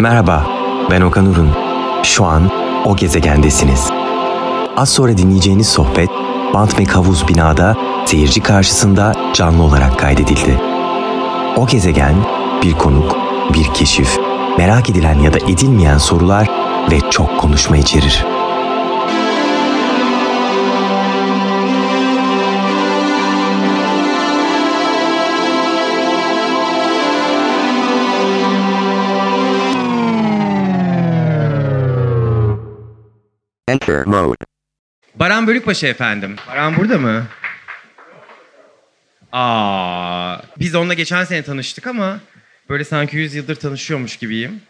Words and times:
Merhaba, 0.00 0.46
ben 0.90 1.00
Okan 1.00 1.26
Urun. 1.26 1.50
Şu 2.02 2.24
an 2.24 2.50
o 2.84 2.96
gezegendesiniz. 2.96 3.90
Az 4.76 4.88
sonra 4.88 5.18
dinleyeceğiniz 5.18 5.68
sohbet 5.68 6.10
Bant 6.54 6.78
ve 6.78 6.84
Kavuz 6.84 7.28
binada 7.28 7.76
seyirci 8.06 8.42
karşısında 8.42 9.14
canlı 9.34 9.62
olarak 9.62 9.98
kaydedildi. 9.98 10.60
O 11.56 11.66
gezegen 11.66 12.14
bir 12.62 12.72
konuk, 12.72 13.16
bir 13.54 13.64
keşif, 13.74 14.18
merak 14.58 14.90
edilen 14.90 15.18
ya 15.18 15.32
da 15.32 15.38
edilmeyen 15.38 15.98
sorular 15.98 16.50
ve 16.90 17.10
çok 17.10 17.38
konuşma 17.38 17.76
içerir. 17.76 18.35
Enter 33.68 34.06
mode. 34.06 34.36
Baran 35.14 35.46
Bölükbaşı 35.46 35.86
efendim. 35.86 36.36
Baran 36.48 36.76
burada 36.76 36.98
mı? 36.98 37.26
Aa, 39.32 40.38
biz 40.58 40.74
onunla 40.74 40.94
geçen 40.94 41.24
sene 41.24 41.42
tanıştık 41.42 41.86
ama 41.86 42.20
böyle 42.68 42.84
sanki 42.84 43.16
100 43.16 43.34
yıldır 43.34 43.54
tanışıyormuş 43.54 44.16
gibiyim. 44.16 44.60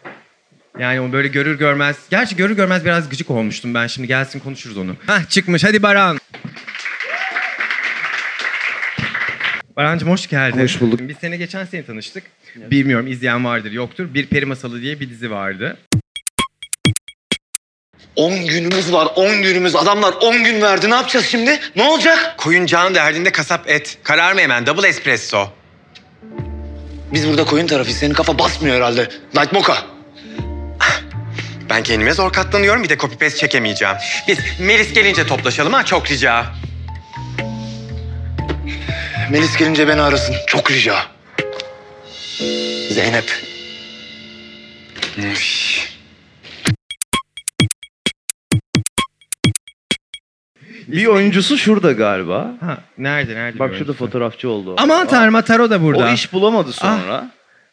Yani 0.78 1.00
o 1.00 1.12
böyle 1.12 1.28
görür 1.28 1.58
görmez, 1.58 1.96
gerçi 2.10 2.36
görür 2.36 2.56
görmez 2.56 2.84
biraz 2.84 3.08
gıcık 3.08 3.30
olmuştum 3.30 3.74
ben 3.74 3.86
şimdi 3.86 4.08
gelsin 4.08 4.40
konuşuruz 4.40 4.76
onu. 4.76 4.96
Hah 5.06 5.28
çıkmış 5.28 5.64
hadi 5.64 5.82
Baran. 5.82 6.18
Barancığım 9.76 10.10
hoş 10.10 10.26
geldin. 10.26 10.60
Hoş 10.62 10.80
bulduk. 10.80 11.00
Biz 11.02 11.16
sene 11.16 11.36
geçen 11.36 11.64
sene 11.64 11.84
tanıştık. 11.84 12.24
Bilmiyorum 12.56 13.06
izleyen 13.06 13.44
vardır 13.44 13.72
yoktur. 13.72 14.14
Bir 14.14 14.26
Peri 14.26 14.46
Masalı 14.46 14.80
diye 14.80 15.00
bir 15.00 15.10
dizi 15.10 15.30
vardı. 15.30 15.76
10 18.16 18.46
günümüz 18.46 18.92
var 18.92 19.08
10 19.16 19.42
günümüz. 19.42 19.76
Adamlar 19.76 20.12
10 20.20 20.44
gün 20.44 20.62
verdi. 20.62 20.90
Ne 20.90 20.94
yapacağız 20.94 21.26
şimdi? 21.26 21.60
Ne 21.76 21.82
olacak? 21.82 22.34
Koyun 22.38 22.66
can 22.66 22.94
derdinde 22.94 23.32
kasap 23.32 23.70
et. 23.70 23.98
Karar 24.02 24.32
mı 24.32 24.40
hemen? 24.40 24.66
Double 24.66 24.88
espresso. 24.88 25.48
Biz 27.12 27.28
burada 27.28 27.44
koyun 27.44 27.66
tarafıyız. 27.66 27.98
Senin 27.98 28.14
kafa 28.14 28.38
basmıyor 28.38 28.76
herhalde. 28.76 29.08
Night 29.34 29.52
Mocha. 29.52 29.76
Ben 31.70 31.82
kendime 31.82 32.12
zor 32.12 32.32
katlanıyorum 32.32 32.82
bir 32.82 32.88
de 32.88 32.98
copy 32.98 33.14
paste 33.14 33.38
çekemeyeceğim. 33.38 33.94
Biz 34.28 34.38
Melis 34.60 34.92
gelince 34.92 35.26
toplaşalım 35.26 35.72
ha 35.72 35.84
çok 35.84 36.10
rica. 36.10 36.46
Melis 39.30 39.56
gelince 39.56 39.88
beni 39.88 40.02
arasın. 40.02 40.36
Çok 40.46 40.70
rica. 40.70 41.02
Zeynep. 42.90 43.32
Üf. 45.16 45.85
Bir 50.88 51.06
oyuncusu 51.06 51.58
şurada 51.58 51.92
galiba. 51.92 52.50
Ha 52.60 52.78
nerede 52.98 53.34
nerede? 53.34 53.58
Bak 53.58 53.74
şurada 53.78 53.92
fotoğrafçı 53.92 54.50
oldu. 54.50 54.74
Aman 54.78 55.06
tanrım 55.06 55.34
Ataro 55.34 55.70
da 55.70 55.82
burada. 55.82 56.04
O 56.04 56.08
iş 56.08 56.32
bulamadı 56.32 56.72
sonra. 56.72 57.30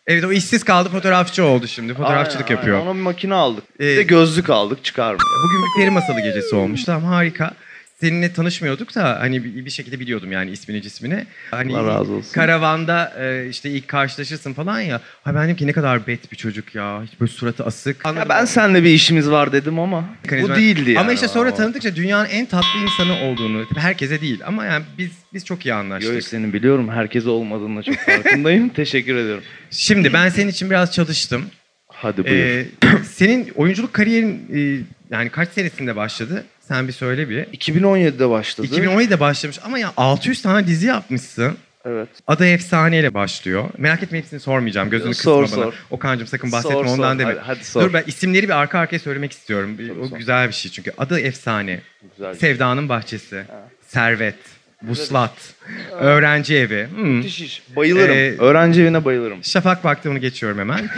Evet 0.08 0.25
o 0.25 0.31
işsiz 0.31 0.64
kaldı 0.64 0.89
fotoğrafçı 0.89 1.45
oldu 1.45 1.67
şimdi. 1.67 1.94
Fotoğrafçılık 1.94 2.45
Aynen, 2.45 2.56
yapıyor. 2.56 2.78
aynen. 2.78 2.88
Ona 2.88 2.95
bir 2.97 3.02
makine 3.02 3.34
aldık. 3.34 3.64
Ee, 3.80 3.84
bir 3.84 3.97
de 3.97 4.03
gözlük 4.03 4.50
aldık 4.50 4.84
çıkarmıyor. 4.84 5.19
Bugün 5.45 5.61
bir 5.66 5.81
peri 5.81 5.89
masalı 5.91 6.22
gecesi 6.22 6.56
olmuş. 6.56 6.84
Tamam 6.84 7.03
harika. 7.03 7.52
Seninle 7.99 8.33
tanışmıyorduk 8.33 8.95
da 8.95 9.19
hani 9.19 9.44
bir, 9.44 9.69
şekilde 9.69 9.99
biliyordum 9.99 10.31
yani 10.31 10.52
ismini 10.52 10.81
cismini. 10.81 11.25
Hani 11.52 11.77
Allah 11.77 12.00
razı 12.00 12.13
olsun. 12.13 12.33
Karavanda 12.33 13.13
e, 13.19 13.50
işte 13.50 13.69
ilk 13.69 13.88
karşılaşırsın 13.88 14.53
falan 14.53 14.80
ya. 14.80 15.02
Ha 15.23 15.35
ben 15.35 15.45
dedim 15.45 15.55
ki 15.55 15.67
ne 15.67 15.72
kadar 15.72 16.08
bet 16.08 16.31
bir 16.31 16.38
çocuk 16.38 16.75
ya. 16.75 17.03
Hiç 17.03 17.19
böyle 17.19 17.31
suratı 17.31 17.66
asık. 17.66 18.05
Ya 18.05 18.30
ben 18.30 18.45
seninle 18.45 18.83
bir 18.83 18.89
işimiz 18.89 19.30
var 19.30 19.52
dedim 19.52 19.80
ama 19.80 20.09
bu 20.31 20.55
değildi 20.55 20.91
yani. 20.91 21.00
Ama 21.00 21.13
işte 21.13 21.27
sonra 21.27 21.53
tanıdıkça 21.53 21.95
dünyanın 21.95 22.30
en 22.30 22.45
tatlı 22.45 22.79
insanı 22.84 23.13
olduğunu, 23.13 23.69
tabii 23.69 23.79
herkese 23.79 24.22
değil 24.22 24.41
ama 24.46 24.66
yani 24.66 24.85
biz 24.97 25.12
biz 25.34 25.46
çok 25.46 25.66
iyi 25.66 25.73
anlaştık. 25.73 26.13
Yo, 26.13 26.22
senin 26.22 26.53
biliyorum 26.53 26.90
herkese 26.90 27.29
olmadığını 27.29 27.84
çok 27.84 27.96
farkındayım. 27.96 28.69
Teşekkür 28.75 29.16
ediyorum. 29.16 29.44
Şimdi 29.72 30.13
ben 30.13 30.29
senin 30.29 30.50
için 30.50 30.69
biraz 30.69 30.91
çalıştım. 30.91 31.46
Hadi 31.88 32.25
buyur. 32.25 32.35
Ee, 32.35 32.66
senin 33.03 33.50
oyunculuk 33.56 33.94
kariyerin 33.94 34.46
e, 34.53 34.84
yani 35.16 35.29
kaç 35.29 35.50
senesinde 35.50 35.96
başladı? 35.96 36.46
Sen 36.73 36.88
bir 36.88 36.94
söyle 36.94 37.29
bir. 37.29 37.44
2017'de 37.45 38.29
başladı. 38.29 38.67
2017'de 38.67 39.19
başlamış 39.19 39.59
ama 39.63 39.79
ya 39.79 39.94
600 39.97 40.41
tane 40.41 40.67
dizi 40.67 40.88
yapmışsın. 40.88 41.57
Evet. 41.85 42.09
Adı 42.28 42.47
Efsaneyle 42.47 43.13
başlıyor. 43.13 43.69
Merak 43.78 44.03
etme 44.03 44.17
hepsini 44.17 44.39
sormayacağım. 44.39 44.89
Gözünü 44.89 45.13
Sor, 45.13 45.44
kısma 45.44 45.57
bana. 45.57 45.66
sor. 45.66 45.73
Okan'cığım 45.89 46.28
sakın 46.28 46.51
bahsetme 46.51 46.75
Sor, 46.75 46.85
sor. 46.85 46.94
ondan 46.94 47.19
deme. 47.19 47.31
Hadi, 47.31 47.39
hadi 47.39 47.63
sor. 47.66 47.81
Dur 47.81 47.94
ben 47.94 48.03
isimleri 48.07 48.44
bir 48.44 48.59
arka 48.59 48.79
arkaya 48.79 49.00
söylemek 49.00 49.31
istiyorum. 49.31 49.78
Tabii, 49.78 50.00
o 50.01 50.07
sor. 50.07 50.17
güzel 50.17 50.47
bir 50.47 50.53
şey 50.53 50.72
çünkü. 50.72 50.91
Adı 50.97 51.19
Efsane. 51.19 51.79
Güzel. 52.17 52.35
Sevda'nın 52.35 52.90
Bahçesi. 52.90 53.44
Servet. 53.88 54.35
Vuslat. 54.84 55.53
Öğrenci 55.91 56.55
evi. 56.55 56.88
Hmm. 56.95 57.09
Müthiş 57.09 57.41
iş. 57.41 57.63
Bayılırım. 57.75 58.16
Ee, 58.16 58.35
Öğrenci 58.40 58.81
evine 58.81 59.05
bayılırım. 59.05 59.44
Şafak 59.44 59.85
vakti 59.85 60.09
onu 60.09 60.19
geçiyorum 60.19 60.59
hemen. 60.59 60.90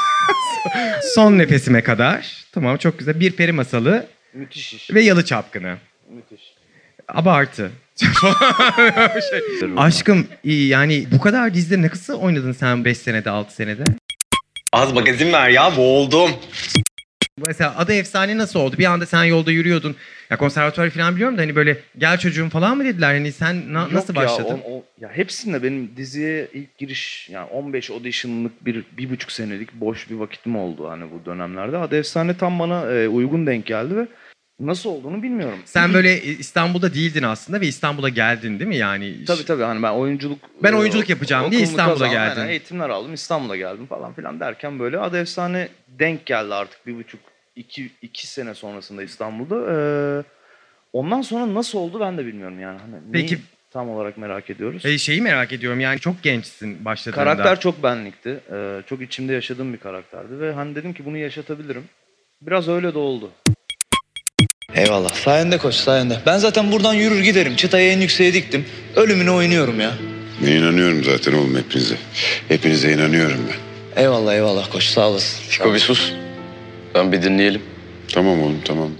Son 1.14 1.38
nefesime 1.38 1.82
kadar. 1.82 2.44
Tamam 2.52 2.76
çok 2.76 2.98
güzel. 2.98 3.20
Bir 3.20 3.32
peri 3.32 3.52
masalı 3.52 4.06
Müthiş 4.34 4.74
iş. 4.74 4.90
ve 4.94 5.02
yalı 5.02 5.24
çapkını. 5.24 5.76
Müthiş. 6.10 6.54
Abartı. 7.08 7.70
Şey, 9.30 9.68
Aşkım 9.76 10.26
iyi 10.44 10.68
yani 10.68 11.06
bu 11.12 11.20
kadar 11.20 11.54
dizide 11.54 11.82
ne 11.82 11.88
kısa 11.88 12.14
oynadın 12.14 12.52
sen 12.52 12.84
5 12.84 12.98
senede 12.98 13.30
6 13.30 13.54
senede? 13.54 13.84
Az 14.72 14.92
magazin 14.92 15.32
ver 15.32 15.48
ya 15.48 15.76
boğuldum. 15.76 16.30
Mesela 17.46 17.74
adı 17.78 17.92
efsane 17.92 18.38
nasıl 18.38 18.60
oldu? 18.60 18.78
Bir 18.78 18.84
anda 18.84 19.06
sen 19.06 19.24
yolda 19.24 19.50
yürüyordun. 19.52 19.96
Ya 20.30 20.36
konservatuvar 20.36 20.90
falan 20.90 21.14
biliyorum 21.14 21.38
da 21.38 21.42
hani 21.42 21.56
böyle 21.56 21.78
gel 21.98 22.18
çocuğum 22.18 22.48
falan 22.48 22.76
mı 22.76 22.84
dediler? 22.84 23.14
Hani 23.14 23.32
sen 23.32 23.72
na- 23.74 23.82
Yok 23.82 23.92
nasıl 23.92 24.14
ya, 24.14 24.22
başladın? 24.22 24.60
o- 24.66 24.72
o- 24.76 24.84
ya 25.00 25.10
hepsinde 25.12 25.62
benim 25.62 25.90
diziye 25.96 26.48
ilk 26.54 26.78
giriş 26.78 27.28
yani 27.30 27.46
15 27.50 27.90
audition'lık 27.90 28.64
bir, 28.66 28.84
bir 28.98 29.10
buçuk 29.10 29.32
senelik 29.32 29.72
boş 29.72 30.10
bir 30.10 30.14
vakitim 30.14 30.56
oldu 30.56 30.88
hani 30.90 31.04
bu 31.12 31.24
dönemlerde. 31.26 31.76
Adı 31.78 31.96
Efsane 31.96 32.36
tam 32.36 32.58
bana 32.58 32.92
e, 32.92 33.08
uygun 33.08 33.46
denk 33.46 33.66
geldi 33.66 33.96
ve 33.96 34.06
nasıl 34.60 34.90
olduğunu 34.90 35.22
bilmiyorum. 35.22 35.58
Sen 35.64 35.94
böyle 35.94 36.22
İstanbul'da 36.22 36.94
değildin 36.94 37.22
aslında 37.22 37.60
ve 37.60 37.66
İstanbul'a 37.66 38.08
geldin 38.08 38.58
değil 38.58 38.68
mi 38.68 38.76
yani? 38.76 39.24
Tabii 39.24 39.44
tabii 39.44 39.62
hani 39.62 39.82
ben 39.82 39.92
oyunculuk... 39.92 40.38
Ben 40.62 40.72
e, 40.72 40.76
oyunculuk 40.76 41.08
yapacağım 41.08 41.50
diye 41.50 41.60
İstanbul'a 41.62 42.06
geldin. 42.06 42.40
Aynen, 42.40 42.50
eğitimler 42.50 42.88
aldım 42.88 43.14
İstanbul'a 43.14 43.56
geldim 43.56 43.86
falan 43.86 44.12
filan 44.12 44.40
derken 44.40 44.78
böyle 44.78 44.98
Adı 44.98 45.18
Efsane 45.18 45.68
denk 45.88 46.26
geldi 46.26 46.54
artık 46.54 46.86
bir 46.86 46.94
buçuk 46.96 47.20
iki, 47.58 47.90
iki 48.02 48.26
sene 48.26 48.54
sonrasında 48.54 49.02
İstanbul'da. 49.02 49.56
Ee, 49.72 49.76
ondan 50.92 51.22
sonra 51.22 51.54
nasıl 51.54 51.78
oldu 51.78 52.00
ben 52.00 52.18
de 52.18 52.26
bilmiyorum 52.26 52.60
yani. 52.60 52.78
Hani 52.78 52.94
Peki- 53.12 53.34
neyi 53.34 53.42
tam 53.70 53.90
olarak 53.90 54.18
merak 54.18 54.50
ediyoruz. 54.50 54.86
E, 54.86 54.98
şeyi 54.98 55.22
merak 55.22 55.52
ediyorum 55.52 55.80
yani 55.80 56.00
çok 56.00 56.22
gençsin 56.22 56.84
başladığında. 56.84 57.24
Karakter 57.24 57.60
çok 57.60 57.82
benlikti. 57.82 58.40
Ee, 58.52 58.82
çok 58.86 59.02
içimde 59.02 59.32
yaşadığım 59.32 59.72
bir 59.72 59.78
karakterdi 59.78 60.40
ve 60.40 60.52
hani 60.52 60.74
dedim 60.74 60.94
ki 60.94 61.04
bunu 61.04 61.16
yaşatabilirim. 61.16 61.84
Biraz 62.42 62.68
öyle 62.68 62.94
de 62.94 62.98
oldu. 62.98 63.30
Eyvallah. 64.74 65.14
Sayende 65.14 65.58
koç 65.58 65.74
sayende. 65.74 66.18
Ben 66.26 66.38
zaten 66.38 66.72
buradan 66.72 66.94
yürür 66.94 67.20
giderim. 67.20 67.56
Çıtayı 67.56 67.92
en 67.92 68.00
yükseğe 68.00 68.34
diktim. 68.34 68.64
Ölümüne 68.96 69.30
oynuyorum 69.30 69.80
ya. 69.80 69.92
Ben 70.42 70.52
inanıyorum 70.52 71.04
zaten 71.04 71.32
oğlum 71.32 71.56
hepinize. 71.56 71.96
Hepinize 72.48 72.92
inanıyorum 72.92 73.40
ben. 73.48 74.02
Eyvallah 74.02 74.34
eyvallah 74.34 74.72
koç 74.72 74.84
sağ 74.84 75.08
olasın. 75.08 75.42
Fiko 75.48 75.74
bir 75.74 75.78
sus. 75.78 76.12
Ben 76.94 77.12
bir 77.12 77.22
dinleyelim. 77.22 77.62
Tamam 78.12 78.42
oğlum 78.42 78.60
tamam. 78.64 78.90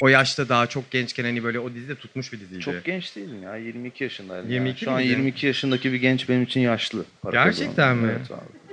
O 0.00 0.08
yaşta 0.08 0.48
daha 0.48 0.66
çok 0.66 0.90
gençken 0.90 1.24
hani 1.24 1.44
böyle 1.44 1.58
o 1.58 1.74
dizide 1.74 1.94
tutmuş 1.94 2.32
bir 2.32 2.40
diziydi. 2.40 2.60
Çok 2.60 2.84
genç 2.84 3.16
değilim 3.16 3.42
ya. 3.42 3.56
22 3.56 4.04
yaşındaydım. 4.04 4.50
22 4.50 4.68
yani. 4.68 4.78
Şu 4.84 4.90
an 4.90 4.96
miydin? 4.96 5.10
22 5.10 5.46
yaşındaki 5.46 5.92
bir 5.92 5.96
genç 5.96 6.28
benim 6.28 6.42
için 6.42 6.60
yaşlı. 6.60 7.04
Gerçekten 7.32 7.96
mi? 7.96 8.12
Evet 8.18 8.30
abi. 8.30 8.64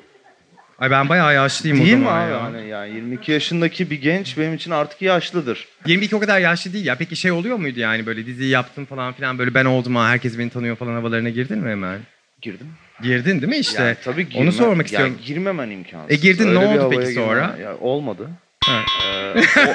Ay 0.80 0.92
ben 0.92 1.10
bayağı 1.10 1.34
yaşlıyım 1.34 1.78
Değil 1.78 1.94
o 1.94 1.98
mi 1.98 2.04
zaman 2.04 2.26
abi? 2.26 2.32
ya. 2.32 2.44
Hani 2.44 2.68
yani 2.68 2.96
22 2.96 3.32
yaşındaki 3.32 3.90
bir 3.90 4.02
genç 4.02 4.38
benim 4.38 4.54
için 4.54 4.72
artık 4.72 5.02
yaşlıdır. 5.02 5.68
22 5.86 6.16
o 6.16 6.20
kadar 6.20 6.40
yaşlı 6.40 6.74
değil 6.74 6.86
ya. 6.86 6.96
Peki 6.98 7.16
şey 7.16 7.32
oluyor 7.32 7.58
muydu 7.58 7.80
yani 7.80 8.06
böyle 8.06 8.26
diziyi 8.26 8.50
yaptın 8.50 8.86
falan 8.86 9.14
filan 9.14 9.38
böyle 9.38 9.54
ben 9.54 9.66
oldum 9.66 9.96
ha 9.96 10.10
herkes 10.10 10.38
beni 10.40 10.50
tanıyor 10.50 10.76
falan 10.76 10.94
havalarına 10.94 11.30
girdin 11.30 11.58
mi 11.58 11.70
hemen? 11.70 12.00
Girdim. 12.42 12.68
Girdin 13.04 13.42
değil 13.42 13.50
mi 13.50 13.58
işte? 13.58 13.84
Yani 13.84 13.96
tabii 14.04 14.28
Onu 14.36 14.44
girme- 14.44 14.52
sormak 14.52 14.86
istiyorum. 14.86 15.14
Yani 15.18 15.26
girmemen 15.26 15.70
imkansız. 15.70 16.12
E 16.12 16.16
girdin, 16.16 16.48
Öyle 16.48 16.60
ne 16.60 16.66
oldu 16.80 16.90
peki 16.90 17.02
girmen- 17.14 17.14
sonra? 17.28 17.58
Ya 17.62 17.78
olmadı. 17.78 18.30
Ha. 18.66 18.82
Ee, 19.06 19.40
o, 19.40 19.74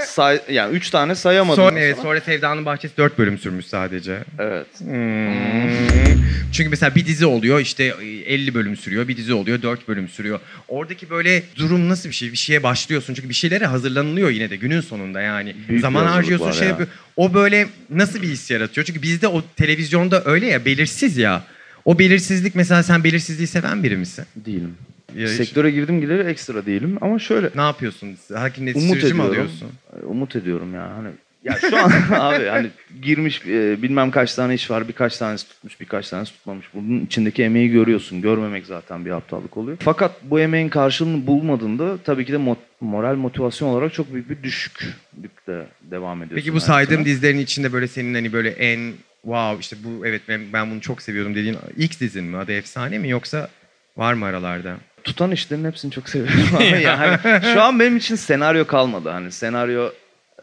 say, 0.06 0.40
yani 0.50 0.76
üç 0.76 0.90
tane 0.90 1.14
sayamadım. 1.14 1.64
Sonra, 1.64 1.80
evet, 1.80 1.96
sonra 2.02 2.20
Sevda'nın 2.20 2.64
Bahçesi 2.66 2.96
4 2.96 3.18
bölüm 3.18 3.38
sürmüş 3.38 3.66
sadece. 3.66 4.18
Evet. 4.38 4.66
Hmm. 4.78 6.20
Çünkü 6.52 6.70
mesela 6.70 6.94
bir 6.94 7.06
dizi 7.06 7.26
oluyor 7.26 7.60
işte 7.60 7.84
50 8.26 8.54
bölüm 8.54 8.76
sürüyor. 8.76 9.08
Bir 9.08 9.16
dizi 9.16 9.34
oluyor 9.34 9.62
4 9.62 9.88
bölüm 9.88 10.08
sürüyor. 10.08 10.40
Oradaki 10.68 11.10
böyle 11.10 11.42
durum 11.56 11.88
nasıl 11.88 12.08
bir 12.08 12.14
şey? 12.14 12.32
Bir 12.32 12.36
şeye 12.36 12.62
başlıyorsun. 12.62 13.14
Çünkü 13.14 13.28
bir 13.28 13.34
şeylere 13.34 13.66
hazırlanılıyor 13.66 14.30
yine 14.30 14.50
de 14.50 14.56
günün 14.56 14.80
sonunda 14.80 15.20
yani. 15.20 15.56
bir 15.68 15.78
Zaman 15.80 16.06
harcıyorsun 16.06 16.52
şey 16.52 16.62
ya. 16.62 16.68
yapıyor. 16.68 16.88
O 17.16 17.34
böyle 17.34 17.66
nasıl 17.90 18.22
bir 18.22 18.28
his 18.28 18.50
yaratıyor? 18.50 18.84
Çünkü 18.86 19.02
bizde 19.02 19.28
o 19.28 19.42
televizyonda 19.56 20.22
öyle 20.24 20.46
ya 20.46 20.64
belirsiz 20.64 21.16
ya. 21.16 21.42
O 21.90 21.98
belirsizlik 21.98 22.54
mesela 22.54 22.82
sen 22.82 23.04
belirsizliği 23.04 23.46
seven 23.46 23.82
biri 23.82 23.96
misin? 23.96 24.24
Değilim. 24.36 24.74
Ya 25.16 25.28
hiç- 25.28 25.36
Sektöre 25.36 25.70
girdim 25.70 26.00
gideri 26.00 26.22
ekstra 26.22 26.66
değilim 26.66 26.98
ama 27.00 27.18
şöyle 27.18 27.50
Ne 27.54 27.60
yapıyorsun? 27.60 28.16
Hakim 28.34 28.66
yetiştirici 28.66 29.06
mi 29.06 29.10
ediyorum. 29.10 29.28
alıyorsun? 29.30 29.68
Umut 30.02 30.36
ediyorum 30.36 30.74
ya 30.74 30.90
hani 30.96 31.08
ya 31.44 31.58
şu 31.70 31.78
an 31.78 31.90
abi 32.20 32.44
hani 32.46 32.70
girmiş 33.02 33.42
e, 33.46 33.82
bilmem 33.82 34.10
kaç 34.10 34.34
tane 34.34 34.54
iş 34.54 34.70
var 34.70 34.88
birkaç 34.88 35.16
tanesi 35.18 35.48
tutmuş 35.48 35.80
birkaç 35.80 36.08
tanesi 36.08 36.32
tutmamış. 36.32 36.66
Bunun 36.74 37.00
içindeki 37.04 37.42
emeği 37.42 37.70
görüyorsun. 37.70 38.22
Görmemek 38.22 38.66
zaten 38.66 39.04
bir 39.06 39.10
aptallık 39.10 39.56
oluyor. 39.56 39.76
Fakat 39.80 40.12
bu 40.22 40.40
emeğin 40.40 40.68
karşılığını 40.68 41.26
bulmadığında 41.26 41.98
tabii 41.98 42.24
ki 42.26 42.32
de 42.32 42.36
mo- 42.36 42.56
moral 42.80 43.14
motivasyon 43.16 43.68
olarak 43.68 43.92
çok 43.94 44.12
büyük 44.14 44.30
bir 44.30 44.42
düşüklükte 44.42 45.66
devam 45.90 46.18
ediyorsun. 46.22 46.36
Peki 46.36 46.48
bu 46.48 46.52
hayatına. 46.56 46.74
saydığım 46.74 47.04
dizilerin 47.04 47.38
içinde 47.38 47.72
böyle 47.72 47.88
senin 47.88 48.14
hani 48.14 48.32
böyle 48.32 48.50
en 48.50 48.92
wow 49.22 49.60
işte 49.60 49.76
bu 49.84 50.06
evet 50.06 50.22
ben, 50.28 50.52
ben 50.52 50.70
bunu 50.70 50.80
çok 50.80 51.02
seviyordum 51.02 51.34
dediğin 51.34 51.58
ilk 51.76 52.00
dizin 52.00 52.24
mi? 52.24 52.36
Adı 52.36 52.52
efsane 52.52 52.98
mi 52.98 53.08
yoksa 53.08 53.48
var 53.96 54.12
mı 54.14 54.24
aralarda? 54.26 54.76
tutan 55.04 55.30
işlerin 55.30 55.64
hepsini 55.64 55.92
çok 55.92 56.08
seviyorum 56.08 56.48
ama 56.54 56.64
yani 56.64 57.18
şu 57.52 57.62
an 57.62 57.80
benim 57.80 57.96
için 57.96 58.14
senaryo 58.16 58.66
kalmadı. 58.66 59.08
Hani 59.08 59.32
senaryo 59.32 59.90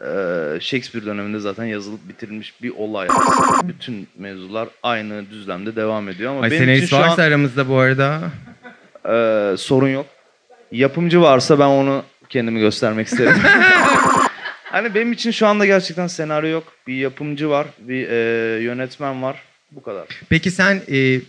e, 0.00 0.06
Shakespeare 0.60 1.06
döneminde 1.06 1.38
zaten 1.38 1.64
yazılıp 1.64 2.08
bitirilmiş 2.08 2.62
bir 2.62 2.70
olay. 2.70 3.08
Bütün 3.64 4.08
mevzular 4.18 4.68
aynı 4.82 5.30
düzlemde 5.30 5.76
devam 5.76 6.08
ediyor 6.08 6.32
ama 6.32 6.40
Ay 6.40 6.50
benim 6.50 6.74
için 6.74 6.86
şu 6.86 6.96
varsa 6.96 7.22
an 7.22 7.26
aramızda 7.26 7.68
bu 7.68 7.78
arada. 7.78 8.20
e, 9.04 9.56
sorun 9.56 9.88
yok. 9.88 10.06
Yapımcı 10.72 11.20
varsa 11.20 11.58
ben 11.58 11.66
onu 11.66 12.02
kendimi 12.28 12.60
göstermek 12.60 13.06
isterim. 13.06 13.36
hani 14.70 14.94
benim 14.94 15.12
için 15.12 15.30
şu 15.30 15.46
anda 15.46 15.66
gerçekten 15.66 16.06
senaryo 16.06 16.50
yok. 16.50 16.72
Bir 16.86 16.94
yapımcı 16.94 17.50
var, 17.50 17.66
bir 17.78 18.08
e, 18.08 18.16
yönetmen 18.62 19.22
var. 19.22 19.42
Bu 19.72 19.82
kadar. 19.82 20.06
Peki 20.28 20.50
sen 20.50 20.82
e, 20.92 21.20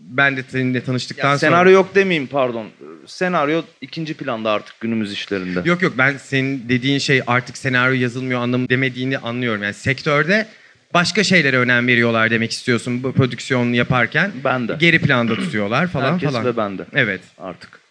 ben 0.00 0.36
de 0.36 0.42
seninle 0.48 0.84
tanıştıktan 0.84 1.30
Ya, 1.30 1.38
sonra... 1.38 1.50
senaryo 1.50 1.72
yok 1.72 1.94
demeyeyim 1.94 2.26
pardon. 2.28 2.66
Senaryo 3.06 3.62
ikinci 3.80 4.14
planda 4.14 4.50
artık 4.50 4.80
günümüz 4.80 5.12
işlerinde. 5.12 5.62
Yok 5.64 5.82
yok 5.82 5.92
ben 5.98 6.16
senin 6.16 6.68
dediğin 6.68 6.98
şey 6.98 7.22
artık 7.26 7.58
senaryo 7.58 8.00
yazılmıyor 8.00 8.40
anlamı 8.40 8.68
demediğini 8.68 9.18
anlıyorum. 9.18 9.62
Yani 9.62 9.74
sektörde 9.74 10.46
başka 10.94 11.24
şeylere 11.24 11.58
önem 11.58 11.86
veriyorlar 11.86 12.30
demek 12.30 12.52
istiyorsun 12.52 13.02
bu 13.02 13.12
prodüksiyonu 13.12 13.74
yaparken. 13.74 14.32
Ben 14.44 14.68
de. 14.68 14.76
Geri 14.78 14.98
planda 14.98 15.34
tutuyorlar 15.34 15.86
falan 15.86 16.12
Herkes 16.12 16.30
falan. 16.30 16.44
ve 16.44 16.56
ben 16.56 16.78
de. 16.78 16.86
Evet. 16.94 17.20
Artık. 17.38 17.81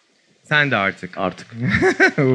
Sen 0.52 0.70
de 0.70 0.76
artık. 0.76 1.18
Artık. 1.18 1.46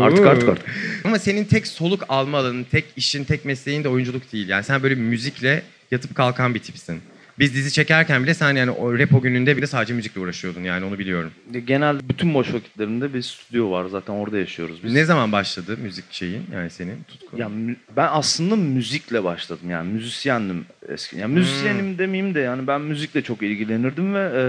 Artık 0.02 0.26
artık 0.26 0.50
artık. 0.50 0.66
Ama 1.04 1.20
senin 1.20 1.44
tek 1.44 1.68
soluk 1.68 2.04
alma 2.10 2.38
alanın, 2.38 2.64
tek 2.64 2.86
işin, 2.96 3.24
tek 3.24 3.46
mesleğin 3.46 3.84
de 3.84 3.90
oyunculuk 3.90 4.34
değil. 4.34 4.50
Yani 4.50 4.64
sen 4.64 4.84
böyle 4.84 4.96
müzikle 4.96 5.64
yatıp 5.92 6.16
kalkan 6.16 6.56
bir 6.56 6.60
tipsin. 6.60 7.02
Biz 7.40 7.54
dizi 7.54 7.72
çekerken 7.72 8.24
bile 8.24 8.34
sen 8.34 8.56
yani 8.56 8.72
o 8.72 8.98
repo 8.98 9.22
gününde 9.22 9.58
bile 9.58 9.68
sadece 9.68 9.94
müzikle 9.94 10.22
uğraşıyordun 10.22 10.62
yani 10.62 10.86
onu 10.86 11.00
biliyorum. 11.00 11.32
Genel 11.66 12.10
bütün 12.10 12.34
boş 12.34 12.54
vakitlerimde 12.54 13.14
bir 13.14 13.22
stüdyo 13.22 13.72
var 13.72 13.86
zaten 13.86 14.14
orada 14.14 14.38
yaşıyoruz 14.38 14.84
biz. 14.84 14.94
Ne 14.94 15.06
zaman 15.06 15.32
başladı 15.32 15.78
müzik 15.84 16.06
şeyin 16.12 16.44
yani 16.54 16.70
senin 16.70 17.04
tutkun? 17.08 17.38
Ya 17.38 17.50
ben 17.98 18.08
aslında 18.12 18.56
müzikle 18.56 19.24
başladım 19.24 19.70
yani 19.70 19.94
müzisyendim 19.94 20.66
eski. 20.90 21.18
Yani 21.18 21.34
müzisyenim 21.34 21.98
demeyeyim 21.98 22.36
de 22.36 22.40
yani 22.40 22.68
ben 22.68 22.82
müzikle 22.82 23.22
çok 23.22 23.44
ilgilenirdim 23.44 24.14
ve 24.16 24.32
e, 24.36 24.44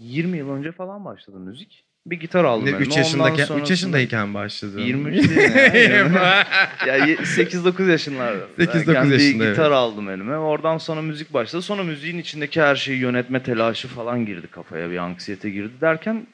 20 0.00 0.38
yıl 0.38 0.50
önce 0.50 0.72
falan 0.72 1.04
başladı 1.04 1.38
müzik. 1.38 1.87
Bir 2.10 2.20
gitar 2.20 2.44
aldım 2.44 2.64
Ne, 2.66 2.70
elime. 2.70 2.84
3 2.86 2.96
yaşındayken, 2.96 3.32
Ondan 3.32 3.42
3 3.42 3.48
sonrasında- 3.48 3.70
yaşındayken 3.70 4.34
başladı. 4.34 4.80
23 4.80 5.14
değil 5.74 5.88
mi 5.88 6.14
ya? 6.14 6.46
ya 6.86 6.96
ye- 7.06 7.16
8-9 7.16 7.90
yaşında. 7.90 8.34
8-9 8.58 8.86
bir 9.06 9.12
yaşında, 9.12 9.50
gitar 9.50 9.70
aldım 9.70 10.10
elime. 10.10 10.36
Oradan 10.36 10.78
sonra 10.78 11.02
müzik 11.02 11.32
başladı. 11.34 11.62
Sonra 11.62 11.82
müziğin 11.82 12.18
içindeki 12.18 12.60
her 12.62 12.76
şeyi 12.76 12.98
yönetme 12.98 13.42
telaşı 13.42 13.88
falan 13.88 14.26
girdi 14.26 14.46
kafaya. 14.46 14.90
Bir 14.90 14.96
anksiyete 14.96 15.50
girdi 15.50 15.72
derken 15.80 16.26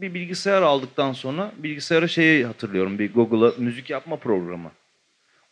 bir 0.00 0.14
bilgisayar 0.14 0.62
aldıktan 0.62 1.12
sonra 1.12 1.52
bilgisayara 1.58 2.08
şeyi 2.08 2.46
hatırlıyorum. 2.46 2.98
Bir 2.98 3.12
Google'a 3.12 3.52
müzik 3.58 3.90
yapma 3.90 4.16
programı. 4.16 4.70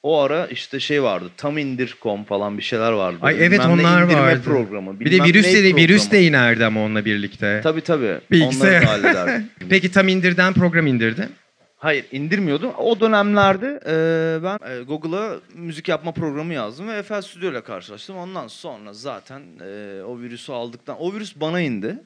O 0.06 0.18
ara 0.18 0.46
işte 0.46 0.80
şey 0.80 1.02
vardı. 1.02 1.30
Tam 1.36 1.58
indir.com 1.58 2.24
falan 2.24 2.58
bir 2.58 2.62
şeyler 2.62 2.92
vardı. 2.92 3.18
Ay 3.22 3.36
evet 3.38 3.52
Bilmem 3.60 3.70
onlar 3.70 4.02
indirme 4.02 4.20
vardı. 4.20 4.40
programı. 4.44 5.00
Bir 5.00 5.12
de 5.12 5.24
virüs 5.24 5.46
de, 5.46 5.76
virüs 5.76 6.02
programı. 6.02 6.22
de 6.22 6.28
inerdi 6.28 6.64
ama 6.64 6.84
onunla 6.84 7.04
birlikte. 7.04 7.60
Tabii 7.62 7.80
tabii. 7.80 8.18
Bilgisayar. 8.30 8.82
Onları. 8.82 9.42
Peki 9.68 9.90
tam 9.90 10.08
indirden 10.08 10.52
program 10.52 10.86
indirdi. 10.86 11.28
Hayır 11.76 12.04
indirmiyordum. 12.12 12.70
O 12.78 13.00
dönemlerde 13.00 13.80
e, 13.86 13.94
ben 14.44 14.58
e, 14.70 14.82
Google'a 14.82 15.36
müzik 15.54 15.88
yapma 15.88 16.12
programı 16.12 16.54
yazdım 16.54 16.88
ve 16.88 17.02
FL 17.02 17.20
Studio 17.20 17.50
ile 17.50 17.60
karşılaştım. 17.60 18.16
Ondan 18.16 18.46
sonra 18.46 18.92
zaten 18.92 19.42
e, 19.60 20.02
o 20.02 20.20
virüsü 20.20 20.52
aldıktan, 20.52 20.96
o 20.98 21.14
virüs 21.14 21.36
bana 21.36 21.60
indi. 21.60 21.98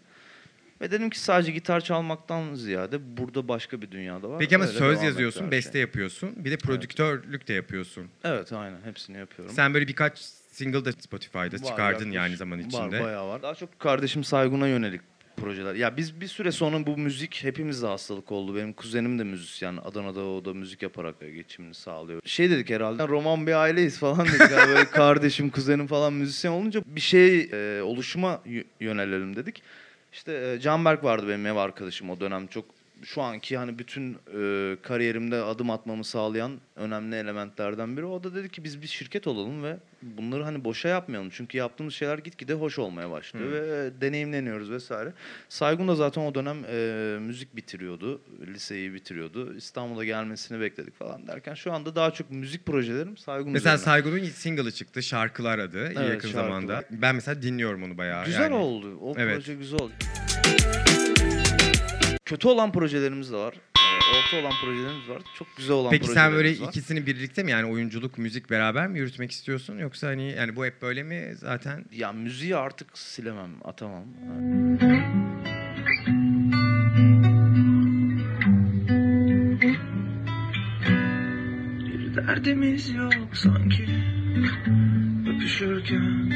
Ve 0.80 0.90
dedim 0.90 1.10
ki 1.10 1.20
sadece 1.20 1.52
gitar 1.52 1.80
çalmaktan 1.80 2.54
ziyade 2.54 3.16
burada 3.16 3.48
başka 3.48 3.82
bir 3.82 3.90
dünyada 3.90 4.30
var. 4.30 4.38
Peki 4.38 4.56
ama 4.56 4.64
Öyle 4.64 4.78
söz 4.78 5.02
yazıyorsun, 5.02 5.44
her 5.44 5.50
beste 5.50 5.72
şey. 5.72 5.80
yapıyorsun. 5.80 6.30
Bir 6.36 6.50
de 6.50 6.56
prodüktörlük 6.56 7.48
de 7.48 7.52
yapıyorsun. 7.52 8.06
Evet 8.24 8.52
aynen 8.52 8.78
hepsini 8.84 9.16
yapıyorum. 9.18 9.54
Sen 9.54 9.74
böyle 9.74 9.88
birkaç 9.88 10.18
single 10.50 10.84
da 10.84 10.92
Spotify'da 10.92 11.38
Var, 11.42 11.50
çıkardın 11.50 11.92
yaklaşık- 11.92 12.14
yani 12.14 12.36
zaman 12.36 12.58
içinde. 12.58 12.78
Var 13.00 13.04
bayağı 13.04 13.28
var. 13.28 13.42
Daha 13.42 13.54
çok 13.54 13.78
kardeşim 13.78 14.24
Saygun'a 14.24 14.68
yönelik 14.68 15.00
projeler. 15.36 15.74
Ya 15.74 15.96
biz 15.96 16.20
bir 16.20 16.26
süre 16.26 16.52
sonra 16.52 16.86
bu 16.86 16.96
müzik 16.96 17.44
hepimizde 17.44 17.86
hastalık 17.86 18.32
oldu. 18.32 18.56
Benim 18.56 18.72
kuzenim 18.72 19.18
de 19.18 19.24
müzisyen. 19.24 19.76
Adana'da 19.84 20.24
o 20.24 20.44
da 20.44 20.54
müzik 20.54 20.82
yaparak 20.82 21.20
geçimini 21.20 21.74
sağlıyor. 21.74 22.20
Şey 22.24 22.50
dedik 22.50 22.70
herhalde 22.70 23.08
roman 23.08 23.46
bir 23.46 23.52
aileyiz 23.52 23.98
falan 23.98 24.26
dedik. 24.26 24.40
Yani 24.40 24.68
böyle 24.68 24.84
kardeşim, 24.90 25.50
kuzenim 25.50 25.86
falan 25.86 26.12
müzisyen 26.12 26.52
olunca 26.52 26.82
bir 26.86 27.00
şey 27.00 27.50
e, 27.52 27.82
oluşuma 27.82 28.42
yönelelim 28.80 29.36
dedik. 29.36 29.62
İşte 30.12 30.32
e, 30.32 30.60
Canberk 30.60 31.04
vardı 31.04 31.28
benim 31.28 31.46
ev 31.46 31.56
arkadaşım 31.56 32.10
o 32.10 32.20
dönem 32.20 32.46
çok 32.46 32.79
şu 33.04 33.22
anki 33.22 33.56
hani 33.56 33.78
bütün 33.78 34.12
e, 34.14 34.76
kariyerimde 34.82 35.36
adım 35.42 35.70
atmamı 35.70 36.04
sağlayan 36.04 36.52
önemli 36.76 37.16
elementlerden 37.16 37.96
biri. 37.96 38.04
O 38.04 38.24
da 38.24 38.34
dedi 38.34 38.48
ki 38.48 38.64
biz 38.64 38.82
bir 38.82 38.86
şirket 38.86 39.26
olalım 39.26 39.62
ve 39.64 39.76
bunları 40.02 40.42
hani 40.44 40.64
boşa 40.64 40.88
yapmayalım. 40.88 41.30
Çünkü 41.32 41.58
yaptığımız 41.58 41.94
şeyler 41.94 42.18
gitgide 42.18 42.54
hoş 42.54 42.78
olmaya 42.78 43.10
başlıyor 43.10 43.52
ve 43.52 43.58
e, 43.58 44.00
deneyimleniyoruz 44.00 44.70
vesaire. 44.70 45.12
Saygun 45.48 45.88
da 45.88 45.94
zaten 45.94 46.22
o 46.22 46.34
dönem 46.34 46.56
e, 46.70 47.18
müzik 47.20 47.56
bitiriyordu. 47.56 48.20
Liseyi 48.46 48.94
bitiriyordu. 48.94 49.54
İstanbul'a 49.56 50.04
gelmesini 50.04 50.60
bekledik 50.60 50.98
falan 50.98 51.26
derken 51.26 51.54
şu 51.54 51.72
anda 51.72 51.94
daha 51.96 52.10
çok 52.10 52.30
müzik 52.30 52.66
projelerim 52.66 53.16
Saygun 53.16 53.52
Mesela 53.52 53.74
üzerine. 53.74 53.84
Saygun'un 53.84 54.24
single'ı 54.24 54.72
çıktı, 54.72 55.02
Şarkılar 55.02 55.58
adı 55.58 55.84
Evet, 55.84 55.96
yakın 55.96 56.28
Şarkılar. 56.28 56.42
zamanda. 56.44 56.84
Ben 56.90 57.14
mesela 57.14 57.42
dinliyorum 57.42 57.82
onu 57.82 57.98
bayağı. 57.98 58.24
Güzel 58.24 58.40
yani. 58.40 58.54
oldu. 58.54 58.98
O 59.02 59.14
Evet. 59.18 59.34
proje 59.36 59.54
güzel 59.54 59.80
oldu. 59.80 59.92
Kötü 62.30 62.48
olan 62.48 62.72
projelerimiz 62.72 63.32
de 63.32 63.36
var. 63.36 63.54
Ee, 63.54 64.18
Orta 64.18 64.40
olan 64.46 64.52
projelerimiz 64.64 65.08
var. 65.08 65.22
Çok 65.38 65.48
güzel 65.56 65.76
olan 65.76 65.90
Peki 65.90 66.06
sen 66.06 66.32
böyle 66.32 66.48
projelerimiz 66.48 66.60
var. 66.62 66.68
ikisini 66.68 67.06
birlikte 67.06 67.42
mi 67.42 67.50
yani 67.50 67.72
oyunculuk, 67.72 68.18
müzik 68.18 68.50
beraber 68.50 68.88
mi 68.88 68.98
yürütmek 68.98 69.30
istiyorsun 69.30 69.78
yoksa 69.78 70.06
hani 70.08 70.32
yani 70.32 70.56
bu 70.56 70.64
hep 70.66 70.82
böyle 70.82 71.02
mi 71.02 71.34
zaten? 71.36 71.84
Ya 71.92 72.12
müziği 72.12 72.56
artık 72.56 72.98
silemem, 72.98 73.50
atamam. 73.64 74.04
Bir 81.86 82.16
derdimiz 82.16 82.90
yok 82.90 83.36
sanki 83.36 83.86
öpüşürken 85.36 86.30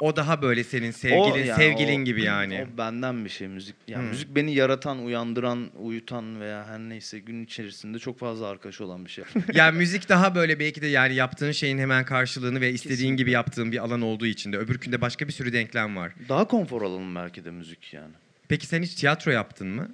O 0.00 0.16
daha 0.16 0.42
böyle 0.42 0.64
senin 0.64 0.90
sevgilin, 0.90 1.44
yani 1.44 1.56
sevgilin 1.56 2.00
o- 2.02 2.04
gibi 2.04 2.22
yani. 2.22 2.66
O 2.74 2.78
benden 2.78 3.24
bir 3.24 3.30
şey 3.30 3.48
müzik. 3.48 3.74
Yani 3.88 4.02
Hmm. 4.02 4.08
müzik 4.08 4.34
beni 4.36 4.54
yaratan, 4.54 5.04
uyandıran, 5.04 5.70
uyutan 5.76 6.40
veya 6.40 6.66
her 6.66 6.78
neyse 6.78 7.18
gün 7.18 7.44
içerisinde 7.44 7.98
çok 7.98 8.18
fazla 8.18 8.46
arkadaş 8.46 8.80
olan 8.80 9.04
bir 9.04 9.10
şey. 9.10 9.24
yani 9.54 9.78
müzik 9.78 10.08
daha 10.08 10.34
böyle 10.34 10.58
belki 10.58 10.82
de 10.82 10.86
yani 10.86 11.14
yaptığın 11.14 11.52
şeyin 11.52 11.78
hemen 11.78 12.04
karşılığını 12.04 12.60
ve 12.60 12.72
istediğin 12.72 13.16
gibi 13.16 13.30
yaptığın 13.30 13.72
bir 13.72 13.78
alan 13.84 14.02
olduğu 14.02 14.26
için 14.26 14.52
de 14.52 14.58
öbürkünde 14.58 15.00
başka 15.00 15.26
bir 15.28 15.32
sürü 15.32 15.52
denklem 15.52 15.96
var. 15.96 16.12
Daha 16.28 16.48
konfor 16.48 16.82
alanım 16.82 17.14
belki 17.14 17.44
de 17.44 17.50
müzik 17.50 17.92
yani. 17.94 18.12
Peki 18.48 18.66
sen 18.66 18.82
hiç 18.82 18.94
tiyatro 18.94 19.30
yaptın 19.30 19.68
mı? 19.68 19.88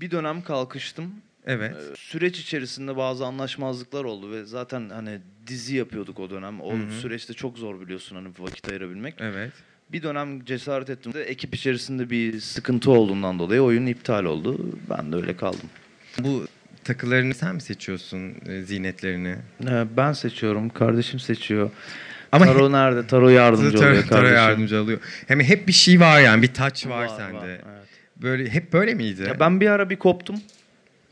Bir 0.00 0.10
dönem 0.10 0.42
kalkıştım. 0.42 1.14
Evet. 1.48 1.74
Ee, 1.76 1.96
süreç 1.96 2.38
içerisinde 2.38 2.96
bazı 2.96 3.26
anlaşmazlıklar 3.26 4.04
oldu 4.04 4.32
ve 4.32 4.44
zaten 4.44 4.90
hani 4.90 5.18
dizi 5.46 5.76
yapıyorduk 5.76 6.20
o 6.20 6.30
dönem. 6.30 6.60
O 6.60 6.72
Hı 6.72 6.76
hı. 6.86 6.92
süreçte 7.00 7.32
çok 7.34 7.58
zor 7.58 7.80
biliyorsun 7.80 8.16
hani 8.16 8.28
vakit 8.38 8.68
ayırabilmek. 8.68 9.14
Evet. 9.18 9.52
Bir 9.92 10.02
dönem 10.02 10.44
cesaret 10.44 10.90
ettim 10.90 11.12
de 11.14 11.22
ekip 11.24 11.54
içerisinde 11.54 12.10
bir 12.10 12.40
sıkıntı 12.40 12.90
olduğundan 12.90 13.38
dolayı 13.38 13.60
oyun 13.62 13.86
iptal 13.86 14.24
oldu. 14.24 14.58
Ben 14.90 15.12
de 15.12 15.16
öyle 15.16 15.36
kaldım. 15.36 15.70
Bu 16.18 16.46
takılarını 16.84 17.34
sen 17.34 17.54
mi 17.54 17.60
seçiyorsun 17.60 18.34
e, 18.46 18.62
zinetlerini? 18.62 19.36
Ee, 19.68 19.84
ben 19.96 20.12
seçiyorum, 20.12 20.68
kardeşim 20.68 21.20
seçiyor. 21.20 21.70
Ama 22.32 22.44
Taro 22.44 22.72
nerede? 22.72 23.06
Taro 23.06 23.28
yardımcı 23.28 23.76
Taro- 23.76 23.88
oluyor 23.90 24.02
Taro 24.02 24.08
kardeşim. 24.08 24.34
yardımcı 24.36 24.82
oluyor. 24.82 24.98
Hem 25.28 25.40
hep 25.40 25.68
bir 25.68 25.72
şey 25.72 26.00
var 26.00 26.20
yani 26.20 26.42
bir 26.42 26.54
touch 26.54 26.86
var, 26.86 27.04
Var, 27.04 27.08
sende. 27.16 27.36
var, 27.36 27.48
evet. 27.48 27.88
Böyle 28.16 28.50
hep 28.50 28.72
böyle 28.72 28.94
miydi? 28.94 29.22
Ya 29.22 29.40
ben 29.40 29.60
bir 29.60 29.66
ara 29.70 29.90
bir 29.90 29.96
koptum. 29.96 30.36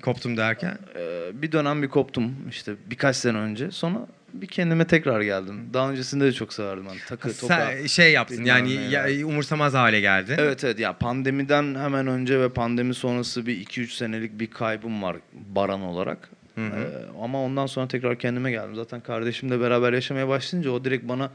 Koptum 0.06 0.36
derken? 0.36 0.78
Ee, 0.96 1.42
bir 1.42 1.52
dönem 1.52 1.82
bir 1.82 1.88
koptum 1.88 2.34
işte 2.50 2.72
birkaç 2.90 3.16
sene 3.16 3.38
önce. 3.38 3.70
Sonra 3.70 3.98
bir 4.34 4.46
kendime 4.46 4.86
tekrar 4.86 5.20
geldim. 5.20 5.70
Daha 5.74 5.90
öncesinde 5.90 6.24
de 6.24 6.32
çok 6.32 6.52
severdim 6.52 6.86
hani 6.86 6.98
takı, 7.08 7.38
toka. 7.38 7.54
Sen 7.54 7.86
şey 7.86 8.12
yaptın 8.12 8.44
yani 8.44 8.72
ya, 8.72 9.26
umursamaz 9.26 9.74
hale 9.74 10.00
geldin. 10.00 10.34
Evet 10.38 10.64
evet 10.64 10.78
ya 10.78 10.92
pandemiden 10.92 11.74
hemen 11.74 12.06
önce 12.06 12.40
ve 12.40 12.48
pandemi 12.48 12.94
sonrası 12.94 13.46
bir 13.46 13.66
2-3 13.66 13.86
senelik 13.86 14.40
bir 14.40 14.46
kaybım 14.46 15.02
var 15.02 15.16
baran 15.32 15.82
olarak. 15.82 16.30
Hı 16.54 16.66
hı. 16.66 16.80
Ee, 16.80 17.22
ama 17.22 17.42
ondan 17.42 17.66
sonra 17.66 17.88
tekrar 17.88 18.18
kendime 18.18 18.50
geldim. 18.50 18.74
Zaten 18.74 19.00
kardeşimle 19.00 19.60
beraber 19.60 19.92
yaşamaya 19.92 20.28
başlayınca 20.28 20.70
o 20.70 20.84
direkt 20.84 21.08
bana 21.08 21.30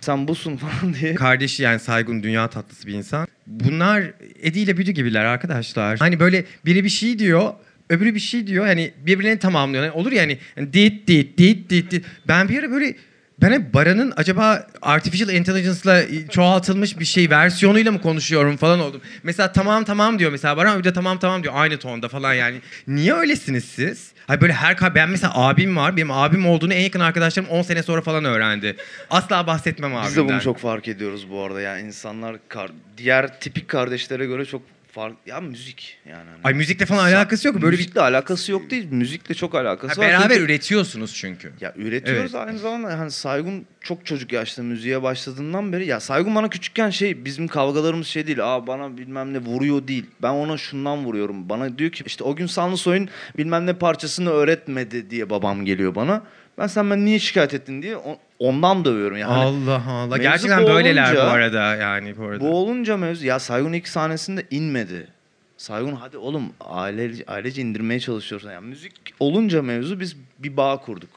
sen 0.00 0.28
busun 0.28 0.56
falan 0.56 0.94
diye. 0.94 1.14
Kardeşi 1.14 1.62
yani 1.62 1.78
saygın 1.78 2.22
dünya 2.22 2.48
tatlısı 2.48 2.86
bir 2.86 2.92
insan. 2.92 3.26
Bunlar 3.46 4.02
Eddie 4.42 4.62
ile 4.62 4.76
Büdü 4.76 4.90
gibiler 4.90 5.24
arkadaşlar. 5.24 5.98
Hani 5.98 6.20
böyle 6.20 6.44
biri 6.64 6.84
bir 6.84 6.88
şey 6.88 7.18
diyor 7.18 7.52
öbürü 7.90 8.14
bir 8.14 8.20
şey 8.20 8.46
diyor 8.46 8.66
hani 8.66 8.92
birbirlerini 9.06 9.38
tamamlıyor. 9.38 9.84
Yani 9.84 9.92
olur 9.92 10.12
ya 10.12 10.22
hani 10.22 10.38
dit 10.72 11.08
dit 11.08 11.38
dit 11.38 11.70
dit 11.70 11.90
dit. 11.90 12.04
Ben 12.28 12.48
bir 12.48 12.58
ara 12.58 12.70
böyle 12.70 12.94
ben 13.42 13.52
hep 13.52 13.74
Baran'ın 13.74 14.12
acaba 14.16 14.66
artificial 14.82 15.28
intelligence'la 15.30 16.02
çoğaltılmış 16.30 16.98
bir 16.98 17.04
şey 17.04 17.30
versiyonuyla 17.30 17.92
mı 17.92 18.00
konuşuyorum 18.00 18.56
falan 18.56 18.80
oldum. 18.80 19.00
Mesela 19.22 19.52
tamam 19.52 19.84
tamam 19.84 20.18
diyor 20.18 20.30
mesela 20.30 20.56
Baran 20.56 20.78
bir 20.78 20.84
de 20.84 20.92
tamam 20.92 21.18
tamam 21.18 21.42
diyor 21.42 21.54
aynı 21.56 21.78
tonda 21.78 22.08
falan 22.08 22.34
yani. 22.34 22.60
Niye 22.88 23.14
öylesiniz 23.14 23.64
siz? 23.64 24.12
Hayır 24.26 24.40
böyle 24.40 24.52
her 24.52 24.94
ben 24.94 25.10
mesela 25.10 25.32
abim 25.36 25.76
var. 25.76 25.96
Benim 25.96 26.10
abim 26.10 26.46
olduğunu 26.46 26.74
en 26.74 26.80
yakın 26.80 27.00
arkadaşlarım 27.00 27.48
10 27.50 27.62
sene 27.62 27.82
sonra 27.82 28.00
falan 28.00 28.24
öğrendi. 28.24 28.76
Asla 29.10 29.46
bahsetmem 29.46 29.94
abimden. 29.94 30.08
Biz 30.08 30.16
de 30.16 30.24
bunu 30.28 30.40
çok 30.40 30.58
fark 30.58 30.88
ediyoruz 30.88 31.30
bu 31.30 31.42
arada. 31.42 31.60
Yani 31.60 31.86
insanlar 31.86 32.36
kar- 32.48 32.70
diğer 32.98 33.40
tipik 33.40 33.68
kardeşlere 33.68 34.26
göre 34.26 34.44
çok 34.44 34.62
fark 34.96 35.16
ya 35.26 35.40
müzik 35.40 35.98
yani. 36.08 36.16
hani. 36.30 36.40
Ay 36.44 36.54
müzikle 36.54 36.86
falan 36.86 37.04
alakası 37.12 37.48
yok. 37.48 37.56
Böyle 37.62 37.72
bir 37.72 37.78
Müzikle 37.78 38.00
alakası 38.00 38.52
yok 38.52 38.70
değil. 38.70 38.86
Müzikle 38.90 39.34
çok 39.34 39.54
alakası 39.54 39.94
Ha, 39.94 40.00
var. 40.06 40.08
beraber 40.12 40.28
Çünkü- 40.28 40.42
üretiyorsunuz 40.44 41.14
çünkü. 41.14 41.52
Ya 41.60 41.72
üretiyoruz 41.76 42.34
aynı 42.34 42.58
zamanda 42.58 42.98
hani 42.98 43.10
Saygun 43.10 43.66
çok 43.80 44.06
çocuk 44.06 44.32
yaşta 44.32 44.62
müziğe 44.62 45.02
başladığından 45.02 45.72
beri 45.72 45.86
ya 45.86 46.00
Saygun 46.00 46.34
bana 46.34 46.48
küçükken 46.50 46.90
şey 46.90 47.24
bizim 47.24 47.48
kavgalarımız 47.48 48.06
şey 48.06 48.26
değil. 48.26 48.38
Aa 48.42 48.66
bana 48.66 48.96
bilmem 48.98 49.32
ne 49.32 49.38
vuruyor 49.38 49.88
değil. 49.88 50.04
Ben 50.22 50.30
ona 50.30 50.56
şundan 50.56 51.04
vuruyorum. 51.04 51.48
Bana 51.48 51.78
diyor 51.78 51.90
ki 51.90 52.02
işte 52.06 52.24
o 52.24 52.36
gün 52.36 52.46
Sanlısoy'un 52.46 53.08
bilmem 53.38 53.66
ne 53.66 53.72
parçasını 53.72 54.30
öğretmedi 54.30 55.10
diye 55.10 55.30
babam 55.30 55.64
geliyor 55.64 55.94
bana. 55.94 56.22
Ben 56.58 56.66
sen 56.66 56.90
ben 56.90 57.04
niye 57.04 57.18
şikayet 57.18 57.54
ettin 57.54 57.82
diye 57.82 57.96
on- 57.96 58.18
ondan 58.38 58.84
dövüyorum 58.84 59.16
yani. 59.16 59.32
Allah 59.32 59.82
Allah. 59.88 60.18
Gerçekten 60.18 60.62
bu 60.62 60.66
böyleler 60.66 61.06
bu 61.06 61.18
olunca- 61.18 61.30
arada 61.30 61.76
yani 61.76 62.16
bu 62.16 62.24
arada. 62.24 62.40
Bu 62.40 62.56
olunca 62.56 62.96
mevzu 62.96 63.26
ya 63.26 63.38
Saygun 63.38 63.72
ilk 63.72 63.88
sahnesinde 63.88 64.42
inmedi. 64.50 65.08
Saygun 65.56 65.92
hadi 65.92 66.18
oğlum 66.18 66.52
aile, 66.60 67.10
ailece 67.26 67.62
indirmeye 67.62 68.00
çalışıyoruz. 68.00 68.46
Yani 68.46 68.66
müzik 68.66 68.92
olunca 69.20 69.62
mevzu 69.62 70.00
biz 70.00 70.16
bir 70.38 70.56
bağ 70.56 70.76
kurduk. 70.80 71.10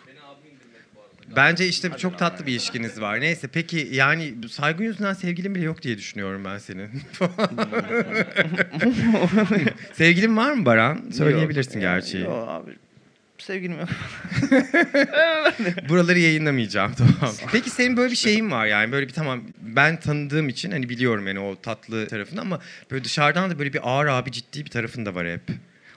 Bence 1.36 1.67
işte 1.67 1.89
çok 1.98 2.17
tatlı 2.17 2.46
bir 2.46 2.51
ilişkiniz 2.51 3.01
var. 3.01 3.22
Neyse 3.22 3.48
peki 3.53 3.88
yani 3.91 4.34
saygın 4.50 4.84
yüzünden 4.84 5.13
sevgilin 5.13 5.55
bile 5.55 5.63
yok 5.63 5.81
diye 5.81 5.98
düşünüyorum 5.98 6.46
ben 6.46 6.58
senin. 6.58 6.89
Sevgilin 9.93 10.38
var 10.38 10.51
mı 10.53 10.65
Baran? 10.65 11.01
Söyleyebilirsin 11.12 11.74
Yok, 11.74 11.81
gerçi. 11.81 12.17
Yok 12.17 12.46
abi 12.50 12.72
sevgilim 13.43 13.79
yok. 13.79 13.89
Buraları 15.89 16.19
yayınlamayacağım 16.19 16.93
tamam. 16.93 17.36
Peki 17.51 17.69
senin 17.69 17.98
böyle 17.98 18.12
bir 18.12 18.17
şeyin 18.17 18.51
var 18.51 18.65
yani 18.65 18.91
böyle 18.91 19.08
bir 19.08 19.13
tamam 19.13 19.43
ben 19.62 20.00
tanıdığım 20.00 20.50
için 20.50 20.72
hani 20.72 20.89
biliyorum 20.89 21.27
yani 21.27 21.39
o 21.39 21.62
tatlı 21.62 22.08
tarafını 22.08 22.41
ama 22.41 22.60
böyle 22.91 23.03
dışarıdan 23.03 23.50
da 23.50 23.60
böyle 23.60 23.74
bir 23.74 23.89
ağır 23.89 24.05
abi 24.05 24.31
ciddi 24.31 24.65
bir 24.65 24.69
tarafın 24.69 25.05
da 25.05 25.15
var 25.15 25.27
hep. 25.27 25.41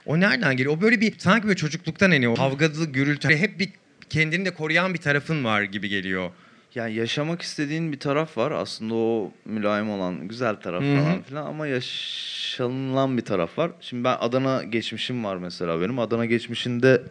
O 0.07 0.21
nereden 0.21 0.57
geliyor? 0.57 0.77
O 0.77 0.81
böyle 0.81 1.01
bir 1.01 1.19
sanki 1.19 1.47
böyle 1.47 1.57
çocukluktan 1.57 2.11
hani 2.11 2.29
o 2.29 2.35
kavgalı 2.35 2.87
gürültü 2.87 3.37
hep 3.37 3.59
bir 3.59 3.69
kendini 4.11 4.45
de 4.45 4.55
koruyan 4.55 4.95
bir 4.95 4.99
tarafın 4.99 5.45
var 5.45 5.63
gibi 5.63 5.89
geliyor. 5.89 6.31
Yani 6.75 6.95
yaşamak 6.95 7.43
istediğin 7.43 7.93
bir 7.93 8.01
taraf 8.01 8.39
var. 8.39 8.51
Aslında 8.51 8.95
o 8.95 9.31
mülayim 9.45 9.91
olan 9.91 10.29
güzel 10.29 10.57
taraf 10.57 10.83
Hı 10.83 10.93
hı. 10.97 11.03
falan 11.05 11.23
filan 11.23 11.47
ama 11.47 11.67
yaşanılan 11.67 13.17
bir 13.17 13.23
taraf 13.25 13.59
var. 13.59 13.71
Şimdi 13.81 14.05
ben 14.05 14.17
Adana 14.21 14.63
geçmişim 14.63 15.25
var 15.25 15.37
mesela 15.37 15.81
benim. 15.81 15.99
Adana 15.99 16.27
geçmişinde 16.27 17.03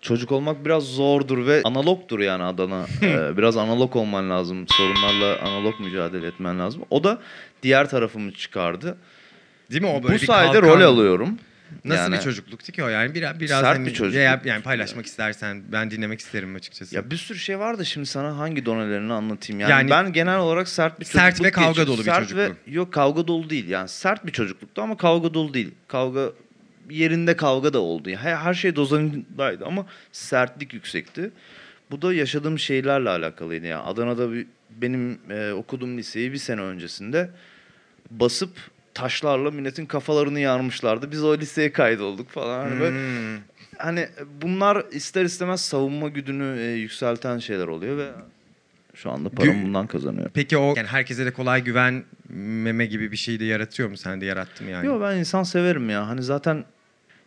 çocuk 0.00 0.32
olmak 0.32 0.64
biraz 0.64 0.84
zordur 0.84 1.46
ve 1.46 1.60
analogdur 1.64 2.20
yani 2.20 2.42
Adana. 2.42 2.86
Ee, 3.02 3.36
biraz 3.36 3.56
analog 3.56 3.96
olman 3.96 4.30
lazım. 4.30 4.68
Sorunlarla 4.68 5.38
analog 5.42 5.80
mücadele 5.80 6.26
etmen 6.26 6.58
lazım. 6.58 6.82
O 6.90 7.04
da 7.04 7.18
diğer 7.62 7.90
tarafımı 7.90 8.32
çıkardı. 8.32 8.96
Değil 9.70 9.82
mi 9.82 9.88
o 9.88 10.02
böyle 10.02 10.14
Bu 10.14 10.18
sayede 10.18 10.60
kalkan. 10.60 10.68
rol 10.68 10.80
alıyorum. 10.80 11.38
Nasıl 11.84 12.02
Yani- 12.02 12.16
bir 12.16 12.20
çocukluktu 12.20 12.72
ki 12.72 12.84
o 12.84 12.88
yani 12.88 13.14
biraz 13.14 13.40
biraz 13.40 13.60
Sert 13.60 13.76
hani 13.76 13.86
bir 13.86 13.90
çocukluk. 13.94 14.14
veya 14.14 14.40
yani 14.44 14.62
paylaşmak 14.62 15.06
istersen 15.06 15.62
ben 15.72 15.90
dinlemek 15.90 16.20
isterim 16.20 16.54
açıkçası. 16.54 16.94
Ya 16.96 17.10
bir 17.10 17.16
sürü 17.16 17.38
şey 17.38 17.58
var 17.58 17.78
da 17.78 17.84
şimdi 17.84 18.06
sana 18.06 18.38
hangi 18.38 18.66
donelerini 18.66 19.12
anlatayım. 19.12 19.60
Yani, 19.60 19.70
Yani- 19.70 19.90
ben 19.90 20.12
genel 20.12 20.38
olarak 20.38 20.68
sert 20.68 21.00
bir 21.00 21.04
Sert 21.04 21.30
çocukluk 21.30 21.46
ve 21.46 21.50
kavga 21.50 21.68
geçirdim. 21.70 21.86
dolu 21.92 21.98
bir 21.98 22.04
sert 22.04 22.20
çocukluk. 22.28 22.56
Ve, 22.66 22.72
yok 22.72 22.92
kavga 22.92 23.26
dolu 23.26 23.50
değil. 23.50 23.68
Yani 23.68 23.88
sert 23.88 24.26
bir 24.26 24.32
çocukluktu 24.32 24.82
ama 24.82 24.96
kavga 24.96 25.34
dolu 25.34 25.54
değil. 25.54 25.70
Kavga 25.88 26.32
yerinde 26.90 27.36
kavga 27.36 27.72
da 27.72 27.78
oldu. 27.80 28.10
Yani 28.10 28.22
her, 28.22 28.36
her 28.36 28.54
şey 28.54 28.76
dozanındaydı 28.76 29.64
ama 29.66 29.86
sertlik 30.12 30.74
yüksekti. 30.74 31.30
Bu 31.90 32.02
da 32.02 32.14
yaşadığım 32.14 32.58
şeylerle 32.58 33.08
alakalıydı. 33.10 33.66
Yani 33.66 33.82
Adana'da 33.82 34.32
bir, 34.32 34.46
benim 34.70 35.18
e, 35.30 35.52
okuduğum 35.52 35.98
liseyi 35.98 36.32
bir 36.32 36.38
sene 36.38 36.60
öncesinde 36.60 37.30
basıp 38.10 38.50
taşlarla 39.02 39.50
milletin 39.50 39.86
kafalarını 39.86 40.40
yarmışlardı. 40.40 41.10
Biz 41.12 41.24
o 41.24 41.38
liseye 41.38 41.72
kaydolduk 41.72 42.28
falan. 42.28 42.68
Hani 42.68 42.80
böyle 42.80 42.96
Hmm. 42.96 43.42
hani 43.78 44.08
bunlar 44.42 44.84
ister 44.92 45.24
istemez 45.24 45.60
savunma 45.60 46.08
güdünü 46.08 46.60
e, 46.60 46.64
yükselten 46.72 47.38
şeyler 47.38 47.66
oluyor 47.66 47.96
ve 47.98 48.08
şu 48.94 49.10
anda 49.10 49.28
param 49.28 49.48
Gü- 49.54 49.62
bundan 49.64 49.86
kazanıyor. 49.86 50.30
Peki 50.34 50.58
o 50.58 50.74
yani 50.76 50.86
herkese 50.86 51.26
de 51.26 51.30
kolay 51.32 51.64
güvenmeme 51.64 52.86
gibi 52.86 53.12
bir 53.12 53.16
şey 53.16 53.40
de 53.40 53.44
yaratıyor 53.44 53.88
mu? 53.88 53.96
Sen 53.96 54.20
de 54.20 54.26
yarattı 54.26 54.64
mı 54.64 54.70
yani? 54.70 54.86
Yok 54.86 55.02
ben 55.02 55.16
insan 55.16 55.42
severim 55.42 55.90
ya. 55.90 56.08
Hani 56.08 56.22
zaten 56.22 56.64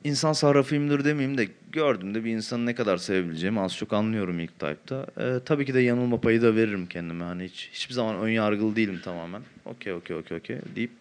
insan 0.04 0.34
sarrafıyımdır 0.34 1.06
demeyeyim 1.06 1.38
de 1.38 1.48
gördüğümde 1.72 2.24
bir 2.26 2.32
insanı 2.32 2.66
ne 2.66 2.76
kadar 2.76 2.98
sevebileceğimi 2.98 3.60
az 3.60 3.78
çok 3.78 3.94
anlıyorum 3.94 4.40
ilk 4.40 4.60
type'ta. 4.60 5.06
E, 5.20 5.40
tabii 5.46 5.66
ki 5.66 5.74
de 5.74 5.80
yanılma 5.80 6.22
payı 6.22 6.42
da 6.42 6.56
veririm 6.56 6.88
kendime. 6.88 7.24
Hani 7.24 7.44
hiç 7.44 7.70
hiçbir 7.74 7.94
zaman 7.94 8.16
ön 8.22 8.30
yargılı 8.30 8.76
değilim 8.76 9.00
tamamen. 9.04 9.42
Okey 9.66 9.94
okey 9.94 10.16
okey 10.16 10.38
okey 10.38 10.58
deyip 10.76 10.92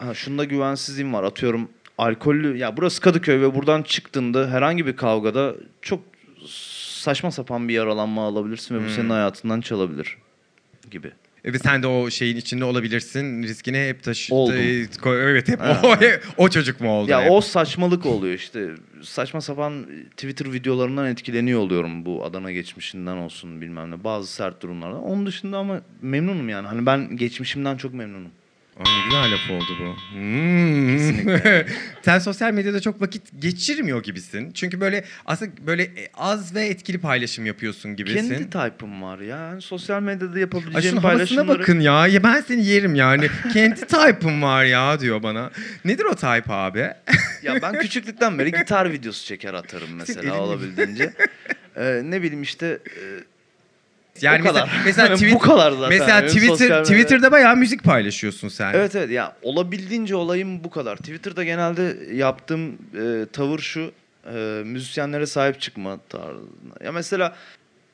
ha, 0.00 0.14
şunda 0.14 0.44
güvensizliğim 0.44 1.12
var. 1.12 1.24
Atıyorum 1.24 1.68
alkollü 1.98 2.56
ya 2.56 2.76
burası 2.76 3.00
Kadıköy 3.00 3.40
ve 3.40 3.54
buradan 3.54 3.82
çıktığında 3.82 4.50
herhangi 4.50 4.86
bir 4.86 4.96
kavgada 4.96 5.54
çok 5.82 6.00
saçma 6.46 7.30
sapan 7.30 7.68
bir 7.68 7.74
yaralanma 7.74 8.26
alabilirsin 8.26 8.74
ve 8.74 8.84
bu 8.86 8.90
senin 8.90 9.04
Hmm. 9.04 9.10
hayatından 9.10 9.60
çalabilir 9.60 10.16
gibi. 10.90 11.10
Ve 11.44 11.58
sen 11.58 11.82
de 11.82 11.86
o 11.86 12.10
şeyin 12.10 12.36
içinde 12.36 12.64
olabilirsin. 12.64 13.42
Riskini 13.42 13.88
hep 13.88 14.02
taşı... 14.02 14.34
Oldum. 14.34 14.54
Evet 15.06 15.48
hep 15.48 15.60
o, 15.84 15.96
o 16.44 16.48
çocuk 16.48 16.80
mu 16.80 16.90
oldu? 16.90 17.10
Ya 17.10 17.22
hep? 17.22 17.30
o 17.30 17.40
saçmalık 17.40 18.06
oluyor 18.06 18.34
işte. 18.34 18.70
Saçma 19.02 19.40
sapan 19.40 19.86
Twitter 20.10 20.52
videolarından 20.52 21.06
etkileniyor 21.06 21.60
oluyorum 21.60 22.06
bu 22.06 22.24
Adana 22.24 22.52
geçmişinden 22.52 23.16
olsun 23.16 23.60
bilmem 23.60 23.90
ne. 23.90 24.04
Bazı 24.04 24.32
sert 24.32 24.62
durumlardan. 24.62 25.02
Onun 25.02 25.26
dışında 25.26 25.58
ama 25.58 25.80
memnunum 26.02 26.48
yani. 26.48 26.66
Hani 26.66 26.86
ben 26.86 27.16
geçmişimden 27.16 27.76
çok 27.76 27.94
memnunum. 27.94 28.30
Ay 28.86 28.92
ne 28.98 29.04
güzel 29.04 29.32
laf 29.32 29.50
oldu 29.50 29.76
bu. 29.80 30.16
Hmm. 30.16 30.98
Sen 32.02 32.18
sosyal 32.18 32.52
medyada 32.52 32.80
çok 32.80 33.00
vakit 33.00 33.22
geçirmiyor 33.38 34.02
gibisin. 34.02 34.52
Çünkü 34.52 34.80
böyle 34.80 35.04
aslında 35.26 35.50
böyle 35.66 35.90
az 36.14 36.54
ve 36.54 36.66
etkili 36.66 36.98
paylaşım 36.98 37.46
yapıyorsun 37.46 37.96
gibisin. 37.96 38.28
Kendi 38.28 38.50
type'ım 38.50 39.02
var 39.02 39.18
ya. 39.18 39.36
Yani 39.36 39.62
sosyal 39.62 40.02
medyada 40.02 40.34
Ay 40.34 40.40
yapabileceğim 40.40 40.82
şunun 40.82 41.02
havasına 41.02 41.12
paylaşımları... 41.12 41.58
bakın 41.58 41.80
ya. 41.80 42.06
ya. 42.06 42.22
Ben 42.22 42.40
seni 42.40 42.64
yerim 42.66 42.94
yani. 42.94 43.28
Kendi 43.52 43.80
type'ım 43.80 44.42
var 44.42 44.64
ya 44.64 45.00
diyor 45.00 45.22
bana. 45.22 45.50
Nedir 45.84 46.04
o 46.04 46.14
type 46.14 46.52
abi? 46.52 46.78
ya 47.42 47.62
ben 47.62 47.78
küçüklükten 47.78 48.38
beri 48.38 48.52
gitar 48.52 48.92
videosu 48.92 49.26
çeker 49.26 49.54
atarım 49.54 49.88
Elini- 49.88 49.96
mesela 49.98 50.40
olabildiğince. 50.40 51.12
Ee, 51.76 52.02
ne 52.04 52.22
bileyim 52.22 52.42
işte... 52.42 52.66
e, 52.86 53.04
Yani 54.20 54.42
O 54.42 54.44
kadar. 54.44 54.70
mesela, 54.84 55.08
mesela 55.08 55.14
tweet- 55.14 55.34
Bu 55.34 55.38
kadar 55.38 55.72
zaten. 55.72 55.88
Mesela 55.98 56.22
Benim 56.22 56.28
Twitter 56.28 56.84
Twitter'da 56.84 57.32
bayağı 57.32 57.56
müzik 57.56 57.84
paylaşıyorsun 57.84 58.48
sen. 58.48 58.74
Evet 58.74 58.96
evet 58.96 59.10
ya 59.10 59.36
olabildiğince 59.42 60.16
olayım 60.16 60.64
bu 60.64 60.70
kadar. 60.70 60.96
Twitter'da 60.96 61.44
genelde 61.44 61.96
yaptığım 62.12 62.72
e, 62.72 63.26
tavır 63.32 63.58
şu 63.58 63.92
e, 64.34 64.62
müzisyenlere 64.64 65.26
sahip 65.26 65.60
çıkma 65.60 65.98
tarzında. 66.08 66.84
Ya 66.84 66.92
mesela 66.92 67.36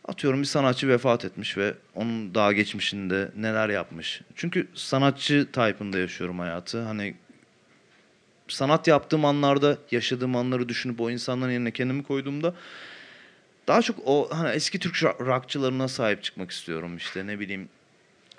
atıyorum 0.08 0.40
bir 0.40 0.46
sanatçı 0.46 0.88
vefat 0.88 1.24
etmiş 1.24 1.56
ve 1.58 1.74
onun 1.94 2.34
daha 2.34 2.52
geçmişinde 2.52 3.28
neler 3.36 3.68
yapmış. 3.68 4.20
Çünkü 4.34 4.66
sanatçı 4.74 5.46
type'ında 5.52 5.98
yaşıyorum 5.98 6.38
hayatı. 6.38 6.82
Hani 6.82 7.14
sanat 8.48 8.88
yaptığım 8.88 9.24
anlarda 9.24 9.78
yaşadığım 9.90 10.36
anları 10.36 10.68
düşünüp 10.68 11.00
o 11.00 11.10
insanların 11.10 11.52
yerine 11.52 11.70
kendimi 11.70 12.02
koyduğumda 12.02 12.54
daha 13.68 13.82
çok 13.82 13.96
o 14.04 14.28
hani 14.32 14.50
eski 14.50 14.78
Türk 14.78 14.94
rock- 14.94 15.26
rockçılarına 15.26 15.88
sahip 15.88 16.22
çıkmak 16.22 16.50
istiyorum 16.50 16.96
işte 16.96 17.26
ne 17.26 17.40
bileyim 17.40 17.68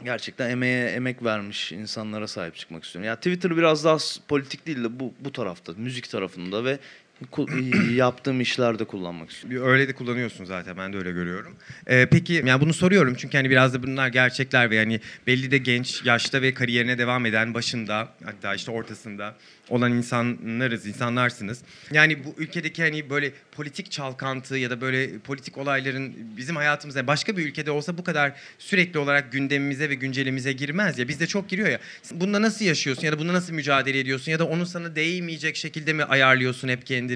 gerçekten 0.04 0.50
emeğe 0.50 0.90
emek 0.90 1.24
vermiş 1.24 1.72
insanlara 1.72 2.28
sahip 2.28 2.56
çıkmak 2.56 2.84
istiyorum. 2.84 3.08
Ya 3.08 3.16
Twitter 3.16 3.58
biraz 3.58 3.86
daha 3.86 3.98
politik 4.28 4.66
değil 4.66 4.84
de 4.84 5.00
bu 5.00 5.14
bu 5.20 5.32
tarafta, 5.32 5.74
müzik 5.78 6.10
tarafında 6.10 6.66
ve 6.66 6.80
yaptığım 7.96 8.42
işlerde 8.42 8.84
kullanmak 8.84 9.32
istiyorum. 9.32 9.70
Öyle 9.70 9.88
de 9.88 9.94
kullanıyorsun 9.94 10.46
zaten 10.46 10.78
ben 10.78 10.94
de 10.94 10.98
öyle 10.98 11.12
görüyorum. 11.12 11.56
Ee, 11.88 12.08
peki 12.12 12.44
yani 12.46 12.62
bunu 12.62 12.74
soruyorum 12.74 13.16
çünkü 13.18 13.38
hani 13.38 13.50
biraz 13.50 13.74
da 13.74 13.84
bunlar 13.84 14.08
gerçekler 14.08 14.70
ve 14.70 14.76
yani 14.76 15.00
belli 15.28 15.52
de 15.52 15.58
genç 15.58 16.06
yaşta 16.06 16.42
ve 16.42 16.54
kariyerine 16.54 16.98
devam 16.98 17.26
eden 17.26 17.54
başında 17.54 18.10
hatta 18.24 18.56
işte 18.56 18.72
ortasında 18.72 19.36
olan 19.70 19.92
insanlarız, 19.92 20.86
insanlarsınız. 20.86 21.62
Yani 21.92 22.26
bu 22.26 22.36
ülkedeki 22.38 22.82
hani 22.82 23.10
böyle 23.10 23.32
politik 23.52 23.92
çalkantı 23.92 24.58
ya 24.58 24.70
da 24.70 24.82
böyle 24.82 25.20
politik 25.20 25.58
olayların 25.58 26.14
bizim 26.38 26.56
hayatımıza 26.56 27.08
başka 27.08 27.38
bir 27.38 27.46
ülkede 27.46 27.72
olsa 27.72 27.98
bu 27.98 28.04
kadar 28.04 28.34
sürekli 28.60 29.00
olarak 29.00 29.32
gündemimize 29.32 29.90
ve 29.90 29.96
güncelimize 29.96 30.54
girmez 30.54 31.00
ya. 31.00 31.08
Bizde 31.08 31.28
çok 31.28 31.50
giriyor 31.50 31.70
ya. 31.70 31.80
Bunda 32.12 32.42
nasıl 32.42 32.66
yaşıyorsun 32.66 33.06
ya 33.06 33.12
da 33.12 33.20
bunda 33.20 33.34
nasıl 33.34 33.54
mücadele 33.54 34.00
ediyorsun 34.00 34.32
ya 34.32 34.40
da 34.40 34.46
onu 34.48 34.66
sana 34.66 34.96
değmeyecek 34.96 35.56
şekilde 35.56 35.94
mi 35.94 36.04
ayarlıyorsun 36.04 36.68
hep 36.68 36.86
kendini? 36.86 37.07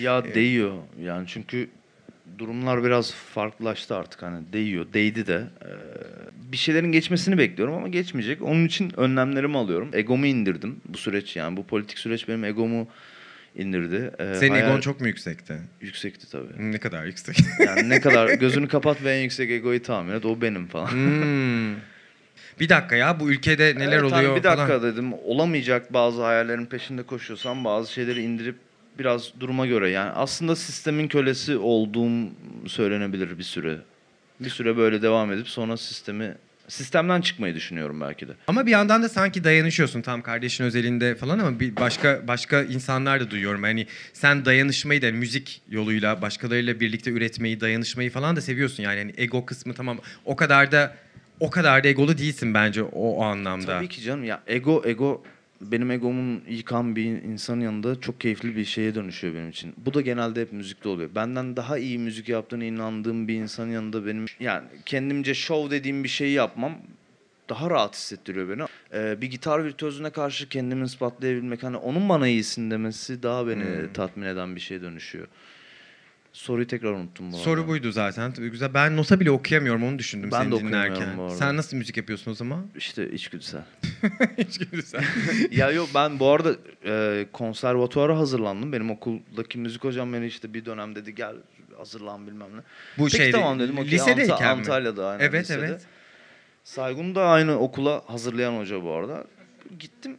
Ya 0.00 0.24
değiyor 0.34 0.74
yani 1.02 1.26
çünkü 1.28 1.68
durumlar 2.38 2.84
biraz 2.84 3.14
farklılaştı 3.14 3.96
artık 3.96 4.22
hani 4.22 4.52
değiyor, 4.52 4.86
değdi 4.92 5.26
de. 5.26 5.44
Ee, 5.64 5.68
bir 6.52 6.56
şeylerin 6.56 6.92
geçmesini 6.92 7.38
bekliyorum 7.38 7.74
ama 7.74 7.88
geçmeyecek. 7.88 8.42
Onun 8.42 8.64
için 8.66 9.00
önlemlerimi 9.00 9.58
alıyorum. 9.58 9.90
Egomu 9.92 10.26
indirdim 10.26 10.76
bu 10.88 10.98
süreç 10.98 11.36
yani 11.36 11.56
bu 11.56 11.66
politik 11.66 11.98
süreç 11.98 12.28
benim 12.28 12.44
egomu 12.44 12.88
indirdi. 13.56 14.10
Ee, 14.18 14.34
Senin 14.34 14.50
hayal- 14.54 14.68
egon 14.70 14.80
çok 14.80 15.00
mu 15.00 15.06
yüksekti? 15.06 15.54
yüksekti 15.80 16.30
tabii. 16.30 16.72
Ne 16.72 16.78
kadar 16.78 17.04
yüksek? 17.04 17.36
Yani 17.66 17.88
ne 17.88 18.00
kadar 18.00 18.28
gözünü 18.30 18.68
kapat 18.68 19.02
ve 19.04 19.12
en 19.16 19.22
yüksek 19.22 19.50
egoyu 19.50 19.82
tahmin 19.82 20.12
et 20.12 20.24
o 20.24 20.40
benim 20.40 20.66
falan. 20.66 20.90
Hmm. 20.90 21.74
Bir 22.60 22.68
dakika 22.68 22.96
ya 22.96 23.20
bu 23.20 23.30
ülkede 23.30 23.74
neler 23.78 23.92
Evet, 23.98 24.12
hani 24.12 24.14
oluyor 24.14 24.36
bir 24.36 24.42
dakika 24.42 24.66
falan. 24.66 24.82
dedim. 24.82 25.12
Olamayacak 25.12 25.92
bazı 25.92 26.22
hayallerin 26.22 26.66
peşinde 26.66 27.02
koşuyorsam 27.02 27.64
bazı 27.64 27.92
şeyleri 27.92 28.22
indirip 28.22 28.56
biraz 29.00 29.40
duruma 29.40 29.66
göre 29.66 29.90
yani 29.90 30.10
aslında 30.10 30.56
sistemin 30.56 31.08
kölesi 31.08 31.56
olduğum 31.56 32.30
söylenebilir 32.66 33.38
bir 33.38 33.42
süre. 33.42 33.78
Bir 34.40 34.50
süre 34.50 34.76
böyle 34.76 35.02
devam 35.02 35.32
edip 35.32 35.48
sonra 35.48 35.76
sistemi 35.76 36.34
sistemden 36.68 37.20
çıkmayı 37.20 37.54
düşünüyorum 37.54 38.00
belki 38.00 38.28
de. 38.28 38.32
Ama 38.46 38.66
bir 38.66 38.70
yandan 38.70 39.02
da 39.02 39.08
sanki 39.08 39.44
dayanışıyorsun 39.44 40.02
tam 40.02 40.22
kardeşin 40.22 40.64
özelinde 40.64 41.14
falan 41.14 41.38
ama 41.38 41.60
bir 41.60 41.76
başka 41.76 42.28
başka 42.28 42.62
insanlar 42.62 43.20
da 43.20 43.30
duyuyorum. 43.30 43.62
Hani 43.62 43.86
sen 44.12 44.44
dayanışmayı 44.44 45.02
da 45.02 45.06
yani 45.06 45.18
müzik 45.18 45.62
yoluyla 45.70 46.22
başkalarıyla 46.22 46.80
birlikte 46.80 47.10
üretmeyi, 47.10 47.60
dayanışmayı 47.60 48.10
falan 48.10 48.36
da 48.36 48.40
seviyorsun 48.40 48.82
yani. 48.82 48.98
Hani 48.98 49.14
ego 49.16 49.46
kısmı 49.46 49.74
tamam 49.74 49.98
o 50.24 50.36
kadar 50.36 50.72
da 50.72 50.96
o 51.40 51.50
kadar 51.50 51.84
da 51.84 51.88
egolu 51.88 52.18
değilsin 52.18 52.54
bence 52.54 52.82
o, 52.82 52.88
o 52.92 53.22
anlamda. 53.22 53.66
Tabii 53.66 53.88
ki 53.88 54.02
canım 54.02 54.24
ya 54.24 54.40
ego 54.46 54.82
ego 54.86 55.22
benim 55.60 55.90
egomun 55.90 56.42
yıkan 56.48 56.96
bir 56.96 57.04
insanın 57.04 57.60
yanında 57.60 58.00
çok 58.00 58.20
keyifli 58.20 58.56
bir 58.56 58.64
şeye 58.64 58.94
dönüşüyor 58.94 59.34
benim 59.34 59.50
için. 59.50 59.74
Bu 59.76 59.94
da 59.94 60.00
genelde 60.00 60.40
hep 60.40 60.52
müzikte 60.52 60.88
oluyor. 60.88 61.10
Benden 61.14 61.56
daha 61.56 61.78
iyi 61.78 61.98
müzik 61.98 62.28
yaptığına 62.28 62.64
inandığım 62.64 63.28
bir 63.28 63.34
insanın 63.34 63.70
yanında 63.70 64.06
benim 64.06 64.26
yani 64.40 64.66
kendimce 64.86 65.34
show 65.34 65.76
dediğim 65.76 66.04
bir 66.04 66.08
şeyi 66.08 66.32
yapmam 66.32 66.78
daha 67.48 67.70
rahat 67.70 67.96
hissettiriyor 67.96 68.48
beni. 68.48 68.62
Ee, 68.94 69.20
bir 69.20 69.26
gitar 69.30 69.64
virtüözüne 69.64 70.10
karşı 70.10 70.48
kendimi 70.48 70.84
ispatlayabilmek 70.84 71.62
hani 71.62 71.76
onun 71.76 72.08
bana 72.08 72.28
iyisin 72.28 72.70
demesi 72.70 73.22
daha 73.22 73.46
beni 73.48 73.60
Hmm. 73.86 73.92
tatmin 73.92 74.26
eden 74.26 74.56
bir 74.56 74.60
şeye 74.60 74.82
dönüşüyor. 74.82 75.26
Soruyu 76.32 76.66
tekrar 76.66 76.92
unuttum 76.92 77.32
bu 77.32 77.36
arada. 77.36 77.44
Soru 77.44 77.68
buydu 77.68 77.92
zaten. 77.92 78.32
Tabii 78.32 78.48
güzel. 78.50 78.74
Ben 78.74 78.96
nota 78.96 79.20
bile 79.20 79.30
okuyamıyorum 79.30 79.84
onu 79.84 79.98
düşündüm 79.98 80.30
Ben 80.32 80.38
seni 80.42 80.50
de 80.50 80.54
okuyamıyorum 80.54 80.94
dinlerken. 80.96 81.18
bu 81.18 81.22
arada. 81.22 81.34
Sen 81.34 81.56
nasıl 81.56 81.76
müzik 81.76 81.96
yapıyorsun 81.96 82.30
o 82.30 82.34
zaman? 82.34 82.66
İşte 82.76 83.10
içgüdüsel. 83.10 83.62
Hiç 84.38 84.58
güzel. 84.58 85.04
ya 85.50 85.70
yok 85.70 85.88
ben 85.94 86.20
bu 86.20 86.28
arada 86.28 86.54
e, 86.84 87.26
konservatuara 87.32 88.18
hazırlandım. 88.18 88.72
Benim 88.72 88.90
okuldaki 88.90 89.58
müzik 89.58 89.84
hocam 89.84 90.12
beni 90.12 90.26
işte 90.26 90.54
bir 90.54 90.64
dönem 90.64 90.94
dedi 90.94 91.14
gel 91.14 91.34
hazırlan 91.78 92.26
bilmem 92.26 92.56
ne. 92.56 92.60
Bu 92.98 93.04
Peki 93.04 93.16
şeyde 93.16 93.30
tamam 93.32 93.60
dedim. 93.60 93.78
okey, 93.78 93.90
lisedeyken 93.90 94.34
Anta- 94.36 94.40
mi? 94.54 94.60
Antalya'da 94.60 95.08
aynen 95.08 95.24
Evet 95.24 95.42
lisede. 95.44 95.66
evet. 95.66 95.80
Saygun 96.64 97.14
da 97.14 97.26
aynı 97.26 97.58
okula 97.58 98.02
hazırlayan 98.06 98.58
hoca 98.58 98.82
bu 98.82 98.92
arada. 98.92 99.24
Gittim 99.78 100.16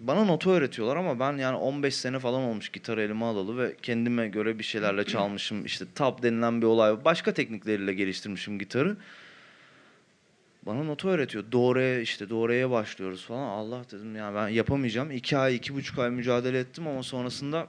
bana 0.00 0.24
nota 0.24 0.50
öğretiyorlar 0.50 0.96
ama 0.96 1.20
ben 1.20 1.38
yani 1.38 1.56
15 1.56 1.96
sene 1.96 2.18
falan 2.18 2.42
olmuş 2.42 2.68
gitarı 2.68 3.02
elime 3.02 3.24
alalı 3.24 3.58
ve 3.58 3.76
kendime 3.82 4.28
göre 4.28 4.58
bir 4.58 4.64
şeylerle 4.64 5.04
çalmışım. 5.04 5.64
İşte 5.64 5.84
tab 5.94 6.22
denilen 6.22 6.62
bir 6.62 6.66
olay. 6.66 7.04
Başka 7.04 7.34
teknikleriyle 7.34 7.94
geliştirmişim 7.94 8.58
gitarı. 8.58 8.96
Bana 10.66 10.82
nota 10.82 11.08
öğretiyor. 11.08 11.44
Do 11.52 11.74
re 11.74 12.02
işte 12.02 12.28
do 12.30 12.48
re'ye 12.48 12.70
başlıyoruz 12.70 13.26
falan. 13.26 13.48
Allah 13.48 13.84
dedim 13.92 14.16
ya 14.16 14.34
ben 14.34 14.48
yapamayacağım. 14.48 15.10
İki 15.10 15.36
ay, 15.36 15.56
iki 15.56 15.74
buçuk 15.74 15.98
ay 15.98 16.10
mücadele 16.10 16.58
ettim 16.58 16.86
ama 16.86 17.02
sonrasında 17.02 17.68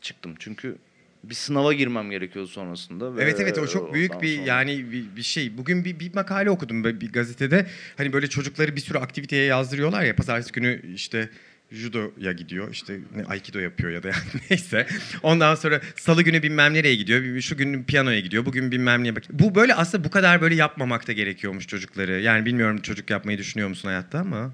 çıktım. 0.00 0.34
Çünkü 0.38 0.76
bir 1.24 1.34
sınava 1.34 1.72
girmem 1.72 2.10
gerekiyordu 2.10 2.48
sonrasında. 2.48 3.16
ve 3.16 3.22
Evet 3.22 3.40
evet 3.40 3.58
o 3.58 3.66
çok 3.66 3.94
büyük 3.94 4.22
bir 4.22 4.36
sonra- 4.36 4.46
yani 4.46 4.92
bir, 4.92 5.16
bir 5.16 5.22
şey. 5.22 5.58
Bugün 5.58 5.84
bir, 5.84 6.00
bir 6.00 6.14
makale 6.14 6.50
okudum 6.50 6.84
bir 6.84 7.12
gazetede. 7.12 7.66
Hani 7.96 8.12
böyle 8.12 8.26
çocukları 8.26 8.76
bir 8.76 8.80
sürü 8.80 8.98
aktiviteye 8.98 9.44
yazdırıyorlar 9.44 10.02
ya. 10.02 10.16
Pazartesi 10.16 10.52
günü 10.52 10.92
işte 10.94 11.30
judoya 11.72 12.32
gidiyor 12.32 12.68
işte 12.72 12.98
ne, 13.16 13.24
aikido 13.24 13.58
yapıyor 13.58 13.90
ya 13.90 14.02
da 14.02 14.08
yani 14.08 14.42
neyse. 14.50 14.86
Ondan 15.22 15.54
sonra 15.54 15.80
salı 15.96 16.22
günü 16.22 16.42
bilmem 16.42 16.74
nereye 16.74 16.94
gidiyor. 16.94 17.40
Şu 17.40 17.56
gün 17.56 17.84
piyanoya 17.84 18.20
gidiyor. 18.20 18.46
Bugün 18.46 18.70
bilmem 18.70 19.04
neye 19.04 19.16
bak. 19.16 19.22
Bu 19.30 19.54
böyle 19.54 19.74
aslında 19.74 20.04
bu 20.04 20.10
kadar 20.10 20.40
böyle 20.40 20.54
yapmamak 20.54 21.08
da 21.08 21.12
gerekiyormuş 21.12 21.66
çocukları. 21.66 22.20
Yani 22.20 22.46
bilmiyorum 22.46 22.80
çocuk 22.82 23.10
yapmayı 23.10 23.38
düşünüyor 23.38 23.68
musun 23.68 23.88
hayatta 23.88 24.18
ama. 24.18 24.50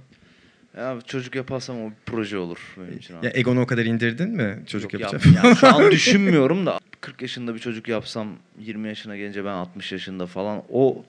Ya 0.77 0.99
çocuk 1.07 1.35
yaparsam 1.35 1.83
o 1.83 1.93
proje 2.07 2.39
olur 2.39 2.59
benim 2.77 2.99
için. 2.99 3.15
Ya 3.23 3.31
egonu 3.35 3.61
o 3.61 3.67
kadar 3.67 3.85
indirdin 3.85 4.29
mi 4.31 4.63
çocuk 4.67 4.93
Yok, 4.93 5.03
yapacak? 5.03 5.27
yap- 5.35 5.45
yani 5.45 5.57
şu 5.57 5.67
an 5.75 5.91
düşünmüyorum 5.91 6.67
da 6.67 6.79
40 7.01 7.23
yaşında 7.23 7.55
bir 7.55 7.59
çocuk 7.61 7.89
yapsam 7.89 8.29
20 8.59 8.89
yaşına 8.89 9.17
gelince 9.17 9.45
ben 9.45 9.51
60 9.51 9.93
yaşında 9.93 10.27
falan 10.27 10.63
o 10.73 11.05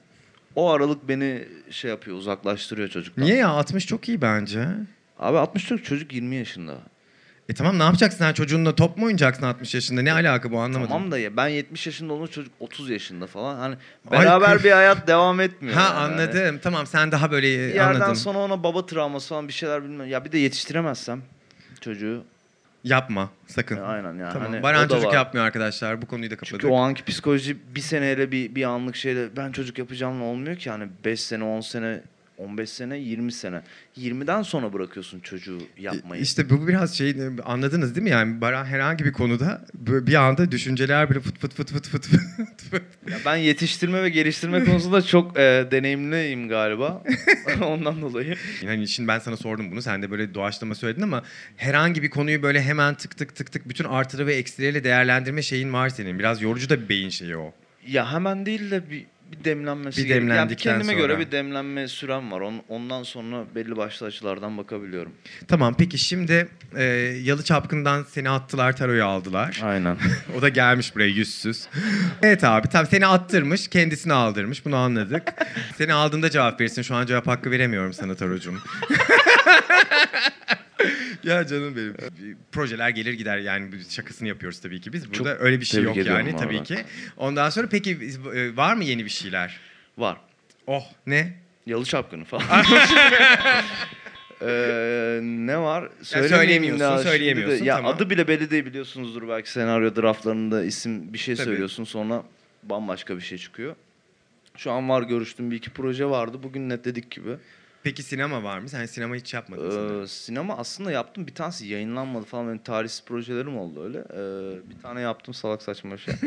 o 0.55 0.71
aralık 0.71 1.09
beni 1.09 1.45
şey 1.71 1.89
yapıyor 1.91 2.17
uzaklaştırıyor 2.17 2.87
çocuktan. 2.89 3.25
Niye 3.25 3.35
ya 3.35 3.47
60 3.49 3.85
çok 3.87 4.09
iyi 4.09 4.21
bence. 4.21 4.67
Abi 5.19 5.37
60 5.37 5.65
çocuk 5.67 5.85
çocuk 5.85 6.13
20 6.13 6.35
yaşında. 6.35 6.77
E 7.49 7.53
tamam 7.53 7.79
ne 7.79 7.83
yapacaksın 7.83 8.17
sen 8.19 8.33
çocuğunla 8.33 8.75
top 8.75 8.97
mu 8.97 9.05
oynayacaksın 9.05 9.43
60 9.43 9.73
yaşında? 9.75 10.01
Ne 10.01 10.13
alaka 10.13 10.51
bu 10.51 10.59
anlamadım. 10.59 10.91
Tamam 10.91 11.11
da 11.11 11.19
ya 11.19 11.37
ben 11.37 11.47
70 11.47 11.85
yaşında 11.85 12.13
olunca 12.13 12.31
çocuk 12.31 12.53
30 12.59 12.89
yaşında 12.89 13.27
falan. 13.27 13.55
Hani 13.59 13.75
Ay, 14.11 14.19
beraber 14.19 14.49
kırk- 14.53 14.63
bir 14.63 14.71
hayat 14.71 15.07
devam 15.07 15.39
etmiyor. 15.39 15.75
Ha 15.75 15.83
yani. 15.83 15.93
anladım. 16.13 16.59
Tamam 16.63 16.87
sen 16.87 17.11
daha 17.11 17.31
böyle 17.31 17.47
Bir 17.47 17.73
yerden 17.73 18.13
sonra 18.13 18.37
ona 18.39 18.63
baba 18.63 18.85
travması 18.85 19.29
falan 19.29 19.47
bir 19.47 19.53
şeyler 19.53 19.83
bilmem. 19.83 20.07
Ya 20.09 20.25
bir 20.25 20.31
de 20.31 20.37
yetiştiremezsem 20.37 21.21
çocuğu. 21.81 22.23
Yapma 22.83 23.29
sakın. 23.47 23.77
Aynen 23.77 24.13
yani. 24.13 24.33
Tamam. 24.33 24.51
Hani 24.51 24.63
Baran 24.63 24.87
çocuk 24.87 25.05
var. 25.07 25.13
yapmıyor 25.13 25.45
arkadaşlar. 25.45 26.01
Bu 26.01 26.05
konuyu 26.05 26.31
da 26.31 26.35
kapadık. 26.35 26.49
Çünkü 26.51 26.67
o 26.67 26.75
anki 26.77 27.03
psikoloji 27.05 27.57
bir 27.75 27.81
seneyle 27.81 28.31
bir, 28.31 28.55
bir 28.55 28.63
anlık 28.63 28.95
şeyle 28.95 29.35
ben 29.37 29.51
çocuk 29.51 29.77
yapacağımla 29.77 30.23
olmuyor 30.23 30.55
ki. 30.55 30.69
Yani 30.69 30.87
5 31.05 31.21
sene, 31.21 31.43
10 31.43 31.61
sene, 31.61 32.01
15 32.37 32.69
sene, 32.69 32.97
20 32.97 33.31
sene. 33.31 33.61
20'den 33.97 34.41
sonra 34.41 34.73
bırakıyorsun 34.73 35.19
çocuğu 35.19 35.59
yapmayı. 35.77 36.21
İşte 36.21 36.49
bu 36.49 36.67
biraz 36.67 36.97
şey 36.97 37.15
anladınız 37.45 37.95
değil 37.95 38.03
mi 38.03 38.09
yani 38.09 38.41
Baran 38.41 38.65
herhangi 38.65 39.05
bir 39.05 39.13
konuda 39.13 39.65
bir 39.73 40.15
anda 40.15 40.51
düşünceler 40.51 41.09
böyle 41.09 41.19
fıt 41.19 41.39
fıt 41.39 41.53
fıt 41.53 41.71
fıt 41.71 41.87
fıt 41.87 42.07
fıt. 42.07 42.81
Ya 43.09 43.17
ben 43.25 43.35
yetiştirme 43.35 44.03
ve 44.03 44.09
geliştirme 44.09 44.63
konusunda 44.65 45.01
çok 45.01 45.37
e, 45.37 45.67
deneyimliyim 45.71 46.49
galiba. 46.49 47.03
Ondan 47.61 48.01
dolayı. 48.01 48.35
Yani 48.63 48.87
şimdi 48.87 49.07
ben 49.07 49.19
sana 49.19 49.37
sordum 49.37 49.71
bunu 49.71 49.81
sen 49.81 50.01
de 50.01 50.11
böyle 50.11 50.33
doğaçlama 50.33 50.75
söyledin 50.75 51.01
ama 51.01 51.23
herhangi 51.55 52.03
bir 52.03 52.09
konuyu 52.09 52.41
böyle 52.41 52.61
hemen 52.61 52.95
tık 52.95 53.17
tık 53.17 53.35
tık 53.35 53.51
tık 53.51 53.69
bütün 53.69 53.85
artıları 53.85 54.27
ve 54.27 54.35
eksileriyle 54.35 54.83
değerlendirme 54.83 55.41
şeyin 55.41 55.73
var 55.73 55.89
senin. 55.89 56.19
Biraz 56.19 56.41
yorucu 56.41 56.69
da 56.69 56.81
bir 56.81 56.89
beyin 56.89 57.09
şeyi 57.09 57.37
o. 57.37 57.53
Ya 57.87 58.13
hemen 58.13 58.45
değil 58.45 58.71
de 58.71 58.89
bir, 58.89 59.05
bir 59.31 59.43
demlenmesi 59.43 60.01
Bir 60.03 60.07
gerekiyor. 60.07 60.35
Yani 60.35 60.55
kendime 60.55 60.83
sonra. 60.83 60.95
göre 60.95 61.19
bir 61.19 61.31
demlenme 61.31 61.87
sürem 61.87 62.31
var. 62.31 62.41
On- 62.41 62.63
Ondan 62.69 63.03
sonra 63.03 63.43
belli 63.55 63.77
başlı 63.77 64.05
açılardan 64.05 64.57
bakabiliyorum. 64.57 65.11
Tamam 65.47 65.75
peki 65.77 65.97
şimdi 65.97 66.47
e, 66.75 66.83
Yalı 67.23 67.43
Çapkın'dan 67.43 68.05
seni 68.09 68.29
attılar 68.29 68.75
taroyu 68.77 69.05
aldılar. 69.05 69.59
Aynen. 69.63 69.97
O 70.37 70.41
da 70.41 70.49
gelmiş 70.49 70.95
buraya 70.95 71.07
yüzsüz. 71.09 71.67
Evet 72.21 72.43
abi 72.43 72.67
tamam 72.69 72.87
seni 72.91 73.07
attırmış 73.07 73.67
kendisini 73.67 74.13
aldırmış 74.13 74.65
bunu 74.65 74.75
anladık. 74.75 75.23
seni 75.77 75.93
aldığında 75.93 76.29
cevap 76.29 76.61
verirsin 76.61 76.81
şu 76.81 76.95
an 76.95 77.05
cevap 77.05 77.27
hakkı 77.27 77.51
veremiyorum 77.51 77.93
sana 77.93 78.15
Tarocuğum. 78.15 78.55
ya 81.29 81.47
canım 81.47 81.75
benim. 81.75 81.95
Projeler 82.51 82.89
gelir 82.89 83.13
gider 83.13 83.37
yani 83.37 83.69
şakasını 83.89 84.27
yapıyoruz 84.27 84.59
tabii 84.59 84.81
ki 84.81 84.93
biz. 84.93 85.13
Burada 85.13 85.37
öyle 85.39 85.59
bir 85.59 85.65
şey 85.65 85.83
yok 85.83 85.97
yani 85.97 86.35
tabii 86.35 86.63
ki. 86.63 86.77
Ondan 87.17 87.49
sonra 87.49 87.67
peki 87.69 87.99
e, 88.33 88.55
var 88.57 88.75
mı 88.75 88.83
yeni 88.83 89.05
bir 89.05 89.09
şeyler? 89.09 89.59
Var. 89.97 90.17
Oh 90.67 90.83
ne? 91.07 91.33
Yalı 91.65 91.85
çapkını 91.85 92.25
falan. 92.25 92.43
Ee, 94.41 95.19
ne 95.23 95.57
var? 95.57 95.89
söyleyemiyorsun, 96.01 96.79
daha 96.79 96.95
şimdi 96.97 97.05
de- 97.05 97.11
söyleyemiyorsun, 97.11 97.65
ya 97.65 97.75
tamam. 97.75 97.95
adı 97.95 98.09
bile 98.09 98.27
belli 98.27 98.51
değil 98.51 98.65
biliyorsunuzdur 98.65 99.27
belki 99.27 99.51
senaryo 99.51 99.95
draftlarında 99.95 100.63
isim 100.63 101.13
bir 101.13 101.17
şey 101.17 101.35
Tabii. 101.35 101.45
söylüyorsun 101.45 101.83
sonra 101.83 102.23
bambaşka 102.63 103.15
bir 103.15 103.21
şey 103.21 103.37
çıkıyor. 103.37 103.75
Şu 104.57 104.71
an 104.71 104.89
var 104.89 105.01
görüştüğüm 105.01 105.51
bir 105.51 105.55
iki 105.55 105.69
proje 105.69 106.05
vardı. 106.05 106.37
Bugün 106.43 106.69
netledik 106.69 107.11
gibi. 107.11 107.29
Peki 107.85 108.03
sinema 108.03 108.43
var 108.43 108.59
mı? 108.59 108.69
Sen 108.69 108.85
sinema 108.85 109.15
hiç 109.15 109.33
yapmadın 109.33 109.71
sanırım. 109.71 110.03
Ee, 110.03 110.07
sinema 110.07 110.57
aslında 110.57 110.91
yaptım. 110.91 111.27
Bir 111.27 111.35
tanesi 111.35 111.67
yayınlanmadı 111.67 112.25
falan. 112.25 112.47
Benim 112.47 112.57
tarihsiz 112.57 113.05
projelerim 113.05 113.57
oldu 113.57 113.83
öyle. 113.83 113.97
Ee, 113.97 114.69
bir 114.69 114.81
tane 114.81 115.01
yaptım 115.01 115.33
salak 115.33 115.61
saçma 115.61 115.97
şey. 115.97 116.13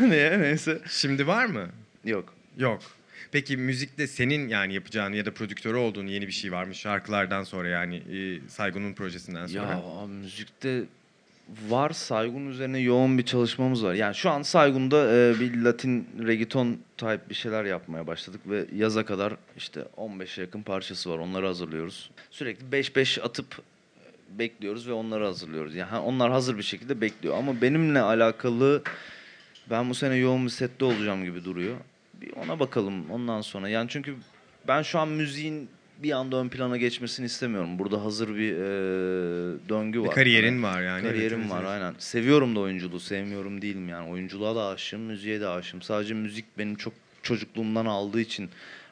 Niye? 0.00 0.40
Neyse. 0.40 0.80
Şimdi 0.88 1.26
var 1.26 1.46
mı? 1.46 1.68
Yok. 2.04 2.34
Yok. 2.58 2.82
Peki 3.32 3.56
müzikte 3.56 4.06
senin 4.06 4.48
yani 4.48 4.74
yapacağın 4.74 5.12
ya 5.12 5.26
da 5.26 5.34
prodüktörü 5.34 5.76
olduğun 5.76 6.06
yeni 6.06 6.26
bir 6.26 6.32
şey 6.32 6.52
var 6.52 6.64
mı? 6.64 6.74
Şarkılardan 6.74 7.44
sonra 7.44 7.68
yani 7.68 7.96
e, 7.96 8.48
Saygun'un 8.48 8.92
projesinden 8.92 9.46
sonra. 9.46 9.62
Ya 9.62 9.76
abi, 9.76 10.12
müzikte 10.12 10.84
var 11.68 11.90
Saygun 11.90 12.46
üzerine 12.46 12.78
yoğun 12.78 13.18
bir 13.18 13.24
çalışmamız 13.24 13.84
var. 13.84 13.94
Yani 13.94 14.14
şu 14.14 14.30
an 14.30 14.42
Saygun'da 14.42 15.14
e, 15.14 15.40
bir 15.40 15.62
Latin 15.62 16.08
reggaeton 16.26 16.78
type 16.96 17.20
bir 17.30 17.34
şeyler 17.34 17.64
yapmaya 17.64 18.06
başladık 18.06 18.40
ve 18.46 18.66
yaza 18.74 19.04
kadar 19.04 19.36
işte 19.56 19.80
15'e 19.96 20.42
yakın 20.42 20.62
parçası 20.62 21.10
var. 21.10 21.18
Onları 21.18 21.46
hazırlıyoruz. 21.46 22.10
Sürekli 22.30 22.66
5-5 22.66 23.22
atıp 23.22 23.54
e, 23.54 24.38
bekliyoruz 24.38 24.88
ve 24.88 24.92
onları 24.92 25.24
hazırlıyoruz. 25.24 25.74
Yani 25.74 25.98
onlar 25.98 26.30
hazır 26.30 26.58
bir 26.58 26.62
şekilde 26.62 27.00
bekliyor. 27.00 27.38
Ama 27.38 27.60
benimle 27.60 28.00
alakalı 28.00 28.82
ben 29.70 29.90
bu 29.90 29.94
sene 29.94 30.16
yoğun 30.16 30.44
bir 30.44 30.50
sette 30.50 30.84
olacağım 30.84 31.24
gibi 31.24 31.44
duruyor. 31.44 31.76
Bir 32.14 32.32
ona 32.32 32.60
bakalım 32.60 33.10
ondan 33.10 33.40
sonra. 33.40 33.68
Yani 33.68 33.88
çünkü 33.88 34.16
ben 34.68 34.82
şu 34.82 34.98
an 34.98 35.08
müziğin 35.08 35.68
bir 36.02 36.12
anda 36.12 36.36
ön 36.36 36.48
plana 36.48 36.76
geçmesini 36.76 37.26
istemiyorum. 37.26 37.78
Burada 37.78 38.04
hazır 38.04 38.28
bir 38.28 38.52
e, 38.52 38.58
döngü 39.68 40.02
Bir 40.02 40.06
var. 40.06 40.14
kariyerin 40.14 40.62
Hani 40.62 40.76
var 40.76 40.82
yani. 40.82 41.02
Kariyerim 41.02 41.40
Evet, 41.40 41.50
var 41.50 41.60
evet. 41.60 41.70
aynen. 41.70 41.94
Seviyorum 41.98 42.56
da 42.56 42.60
oyunculuğu, 42.60 43.00
sevmiyorum 43.00 43.62
değilim 43.62 43.88
yani. 43.88 44.08
Oyunculuğa 44.10 44.56
da 44.56 44.66
aşığım, 44.66 45.00
müziğe 45.00 45.40
de 45.40 45.48
aşığım. 45.48 45.82
Sadece 45.82 46.14
müzik 46.14 46.58
benim 46.58 46.74
çok 46.74 46.92
çocukluğumdan 47.22 47.86
aldığı 47.86 48.20
için 48.20 48.50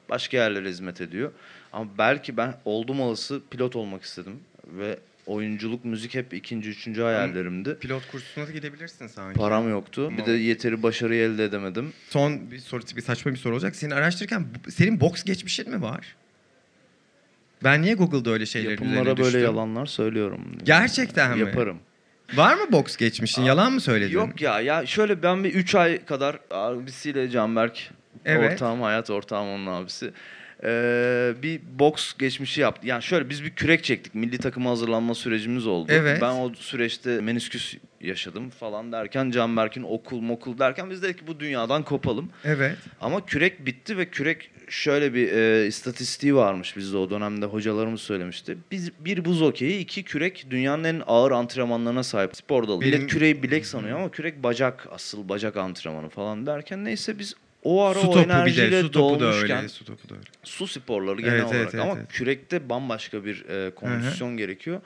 başka 0.08 0.36
yerlere 0.36 0.68
hizmet 0.68 1.00
ediyor. 1.00 1.32
Ama 1.72 1.90
belki 1.98 2.36
ben 2.36 2.54
oldum 2.64 3.00
olası 3.00 3.40
pilot 3.50 3.76
olmak 3.76 4.02
istedim 4.02 4.40
ve 4.78 4.98
oyunculuk, 5.26 5.84
müzik 5.84 6.14
hep 6.14 6.34
ikinci, 6.34 6.70
üçüncü 6.70 7.02
hayallerimdi. 7.02 7.76
Pilot 7.80 8.10
kursuna 8.12 8.46
da 8.46 8.50
gidebilirsin 8.50 9.06
sanki. 9.06 9.38
Param 9.38 9.70
yoktu. 9.70 10.12
Bir 10.18 10.26
de 10.26 10.32
yeteri 10.32 10.82
başarıyı 10.82 11.22
elde 11.22 11.44
edemedim. 11.44 11.92
Son 12.08 12.50
bir 12.50 12.58
soru, 12.58 12.82
bir 12.96 13.02
saçma 13.02 13.32
bir 13.32 13.36
soru 13.36 13.54
olacak. 13.54 13.76
Seni 13.76 13.94
araştırırken 13.94 14.46
senin 14.70 15.00
boks 15.00 15.24
geçmişin 15.24 15.70
mi 15.70 15.82
var? 15.82 16.16
Ben 17.64 17.82
niye 17.82 17.94
Google'da 17.94 18.30
öyle 18.30 18.46
şeylerin 18.46 18.70
Yapımlara 18.70 18.92
üzerine 19.00 19.16
böyle 19.16 19.24
düştüm? 19.26 19.42
yalanlar 19.42 19.86
söylüyorum. 19.86 20.40
Gerçekten 20.62 21.32
mi? 21.32 21.40
Yaparım. 21.40 21.78
Var 22.34 22.54
mı 22.54 22.72
boks 22.72 22.96
geçmişin? 22.96 23.42
Yalan 23.42 23.72
mı 23.72 23.80
söyledin? 23.80 24.14
Yok 24.14 24.40
ya 24.40 24.60
ya 24.60 24.86
şöyle 24.86 25.22
ben 25.22 25.44
bir 25.44 25.54
3 25.54 25.74
ay 25.74 26.04
kadar 26.04 26.38
abisiyle 26.50 27.30
Canberk 27.30 27.90
Evet. 28.24 28.52
ortağım 28.52 28.82
hayat 28.82 29.10
ortağım 29.10 29.48
onun 29.48 29.66
abisi. 29.66 30.10
Ee, 30.64 31.32
bir 31.42 31.60
boks 31.78 32.12
geçmişi 32.18 32.60
yaptı. 32.60 32.86
Yani 32.86 33.02
şöyle 33.02 33.30
biz 33.30 33.44
bir 33.44 33.50
kürek 33.50 33.84
çektik. 33.84 34.14
Milli 34.14 34.38
takıma 34.38 34.70
hazırlanma 34.70 35.14
sürecimiz 35.14 35.66
oldu. 35.66 35.92
Evet. 35.94 36.18
Ben 36.22 36.32
o 36.34 36.54
süreçte 36.54 37.20
menisküs 37.20 37.74
yaşadım 38.00 38.50
falan 38.50 38.92
derken 38.92 39.30
Canberk'in 39.30 39.82
okul 39.82 40.20
mokul 40.20 40.58
derken 40.58 40.90
biz 40.90 41.02
dedik 41.02 41.18
ki 41.18 41.26
bu 41.26 41.40
dünyadan 41.40 41.82
kopalım. 41.82 42.30
Evet. 42.44 42.76
Ama 43.00 43.26
kürek 43.26 43.66
bitti 43.66 43.98
ve 43.98 44.10
kürek 44.10 44.50
şöyle 44.68 45.14
bir 45.14 45.32
e, 45.32 45.66
istatistiği 45.66 46.34
varmış 46.34 46.76
bizde 46.76 46.96
o 46.96 47.10
dönemde 47.10 47.46
hocalarımız 47.46 48.00
söylemişti. 48.00 48.58
Biz 48.70 48.90
bir 49.00 49.24
buz 49.24 49.42
okeyi, 49.42 49.78
iki 49.80 50.02
kürek 50.02 50.46
dünyanın 50.50 50.84
en 50.84 51.02
ağır 51.06 51.30
antrenmanlarına 51.30 52.02
sahip 52.02 52.36
spor 52.36 52.68
dalı. 52.68 52.80
Benim- 52.80 52.94
Millet 52.94 53.10
küreği 53.10 53.42
bilek 53.42 53.66
sanıyor 53.66 53.98
ama 53.98 54.10
kürek 54.10 54.42
bacak 54.42 54.86
asıl 54.90 55.28
bacak 55.28 55.56
antrenmanı 55.56 56.08
falan 56.08 56.46
derken 56.46 56.84
neyse 56.84 57.18
biz 57.18 57.34
o 57.64 57.84
ara 57.84 57.94
Su 58.00 58.08
o 58.08 58.12
topu 58.12 58.18
bir 58.28 58.34
enerjiyle 58.34 58.72
de. 58.72 58.82
Su 58.82 58.90
topu 58.90 59.20
da 59.20 59.32
öyle. 59.34 59.68
Su 59.68 59.84
topu 59.84 60.08
da 60.08 60.14
öyle. 60.14 60.24
su 60.44 60.66
sporları 60.66 61.20
genel 61.20 61.32
Evet, 61.32 61.44
olarak 61.44 61.56
evet, 61.60 61.74
evet, 61.74 61.84
ama 61.84 61.94
evet. 61.98 62.12
kürekte 62.12 62.68
bambaşka 62.68 63.24
bir 63.24 63.44
e, 63.48 63.70
kondisyon 63.74 64.36
gerekiyor. 64.36 64.80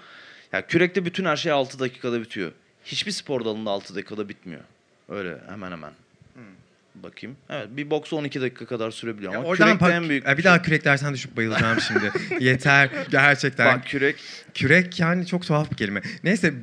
Ya 0.52 0.66
kürekte 0.66 1.04
bütün 1.04 1.24
her 1.24 1.36
şey 1.36 1.52
6 1.52 1.78
dakikada 1.78 2.20
bitiyor. 2.20 2.52
Hiçbir 2.84 3.12
spor 3.12 3.44
dalında 3.44 3.70
6 3.70 3.94
dakikada 3.94 4.28
bitmiyor. 4.28 4.60
Öyle 5.08 5.36
hemen 5.48 5.70
hemen. 5.72 5.92
Bakayım. 6.94 7.36
Evet 7.50 7.68
bir 7.70 7.90
boks 7.90 8.12
12 8.12 8.40
dakika 8.40 8.66
kadar 8.66 8.90
sürebiliyor 8.90 9.32
Ya 9.32 9.38
ama 9.38 9.48
oradan 9.48 9.78
pak- 9.78 9.92
en 9.92 10.08
büyük 10.08 10.26
bir 10.38 10.44
daha 10.44 10.62
kürek 10.62 10.84
dersen 10.84 11.14
düşüp 11.14 11.36
bayılacağım 11.36 11.80
şimdi. 11.80 12.12
Yeter. 12.44 12.90
Gerçekten. 13.10 13.66
Bak 13.78 13.86
kürek 13.86 14.16
Kürek 14.54 15.00
yani 15.00 15.26
çok 15.26 15.46
tuhaf 15.46 15.70
bir 15.70 15.76
kelime. 15.76 16.02
Neyse 16.24 16.54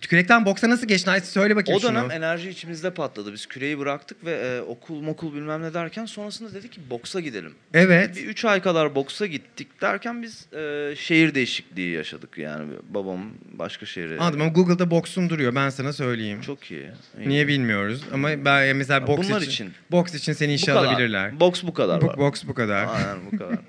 kürekten 0.00 0.44
boksa 0.46 0.70
nasıl 0.70 0.86
geçtin? 0.88 1.10
Ay 1.10 1.20
söyle 1.20 1.56
bakayım 1.56 1.80
o 1.80 1.82
dönem 1.88 2.02
şunu. 2.02 2.12
enerji 2.12 2.50
içimizde 2.50 2.90
patladı. 2.94 3.32
Biz 3.32 3.46
küreği 3.46 3.78
bıraktık 3.78 4.24
ve 4.24 4.32
e, 4.32 4.60
okul 4.60 5.00
mokul 5.00 5.34
bilmem 5.34 5.62
ne 5.62 5.74
derken 5.74 6.04
sonrasında 6.06 6.54
dedik 6.54 6.72
ki 6.72 6.80
boksa 6.90 7.20
gidelim. 7.20 7.52
Evet. 7.74 8.16
Bir 8.16 8.24
3 8.26 8.44
ay 8.44 8.62
kadar 8.62 8.94
boksa 8.94 9.26
gittik 9.26 9.80
derken 9.80 10.22
biz 10.22 10.46
e, 10.52 10.94
şehir 10.96 11.34
değişikliği 11.34 11.92
yaşadık. 11.96 12.38
Yani 12.38 12.72
babam 12.88 13.30
başka 13.52 13.86
şehre. 13.86 14.18
Anladım 14.18 14.40
ama 14.42 14.50
Google'da 14.50 14.90
boksun 14.90 15.30
duruyor 15.30 15.54
ben 15.54 15.70
sana 15.70 15.92
söyleyeyim. 15.92 16.40
Çok 16.40 16.70
iyi. 16.70 16.86
iyi. 17.20 17.28
Niye 17.28 17.48
bilmiyoruz 17.48 18.02
ama 18.12 18.28
ben 18.44 18.76
mesela 18.76 19.00
Ya 19.00 19.06
boks 19.06 19.28
bunlar 19.28 19.40
için, 19.40 19.50
için. 19.50 19.72
boks 19.90 20.14
için 20.14 20.32
seni 20.32 20.50
Bu 20.50 20.54
işe 20.54 20.66
kadar. 20.66 20.84
alabilirler. 20.84 21.40
Boks 21.40 21.62
bu 21.62 21.74
kadar 21.74 22.02
Bu- 22.02 22.06
var. 22.06 22.18
boks 22.18 22.44
bu 22.46 22.54
kadar. 22.54 22.86
Aynen 22.88 23.16
bu 23.32 23.38
kadar. 23.38 23.58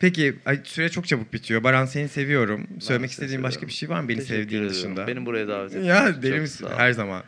Peki 0.00 0.34
süre 0.64 0.88
çok 0.88 1.06
çabuk 1.08 1.32
bitiyor. 1.32 1.64
Baran 1.64 1.86
seni 1.86 2.08
seviyorum. 2.08 2.66
Söylemek 2.80 3.10
seni 3.10 3.14
istediğin 3.14 3.42
başka 3.42 3.52
seviyorum. 3.54 3.68
bir 3.68 3.74
şey 3.74 3.88
var 3.88 4.00
mı 4.00 4.08
beni 4.08 4.16
Teşekkür 4.18 4.34
sevdiğin 4.42 4.62
ediyorum. 4.62 4.70
dışında? 4.96 5.06
Beni 5.06 5.26
buraya 5.26 5.48
davet 5.48 5.70
ettiğin 5.70 5.84
Ya 5.84 6.08
için 6.10 6.22
deli 6.22 6.30
çok 6.32 6.40
misin? 6.40 6.66
sağ 6.66 6.74
ol. 6.74 6.78
Her 6.78 6.92
zaman. 6.92 7.22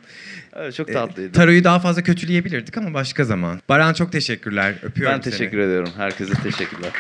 Evet 0.57 0.74
çok 0.74 0.90
E, 0.90 0.92
tatlıydı. 0.92 1.33
Taroyu 1.33 1.64
daha 1.64 1.78
fazla 1.81 2.02
kötüleyebilirdik 2.02 2.76
ama 2.78 2.94
başka 2.94 3.24
zaman. 3.24 3.61
Baran 3.68 3.92
çok 3.94 4.12
teşekkürler. 4.12 4.74
Öpüyorum 4.83 5.16
ben 5.16 5.20
seni. 5.22 5.33
teşekkür 5.33 5.59
ediyorum. 5.59 5.90
Herkese 5.96 6.33
teşekkürler. 6.42 6.90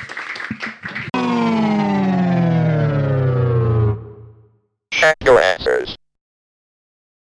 Check 4.90 5.16
your 5.26 5.40
answers. 5.42 5.96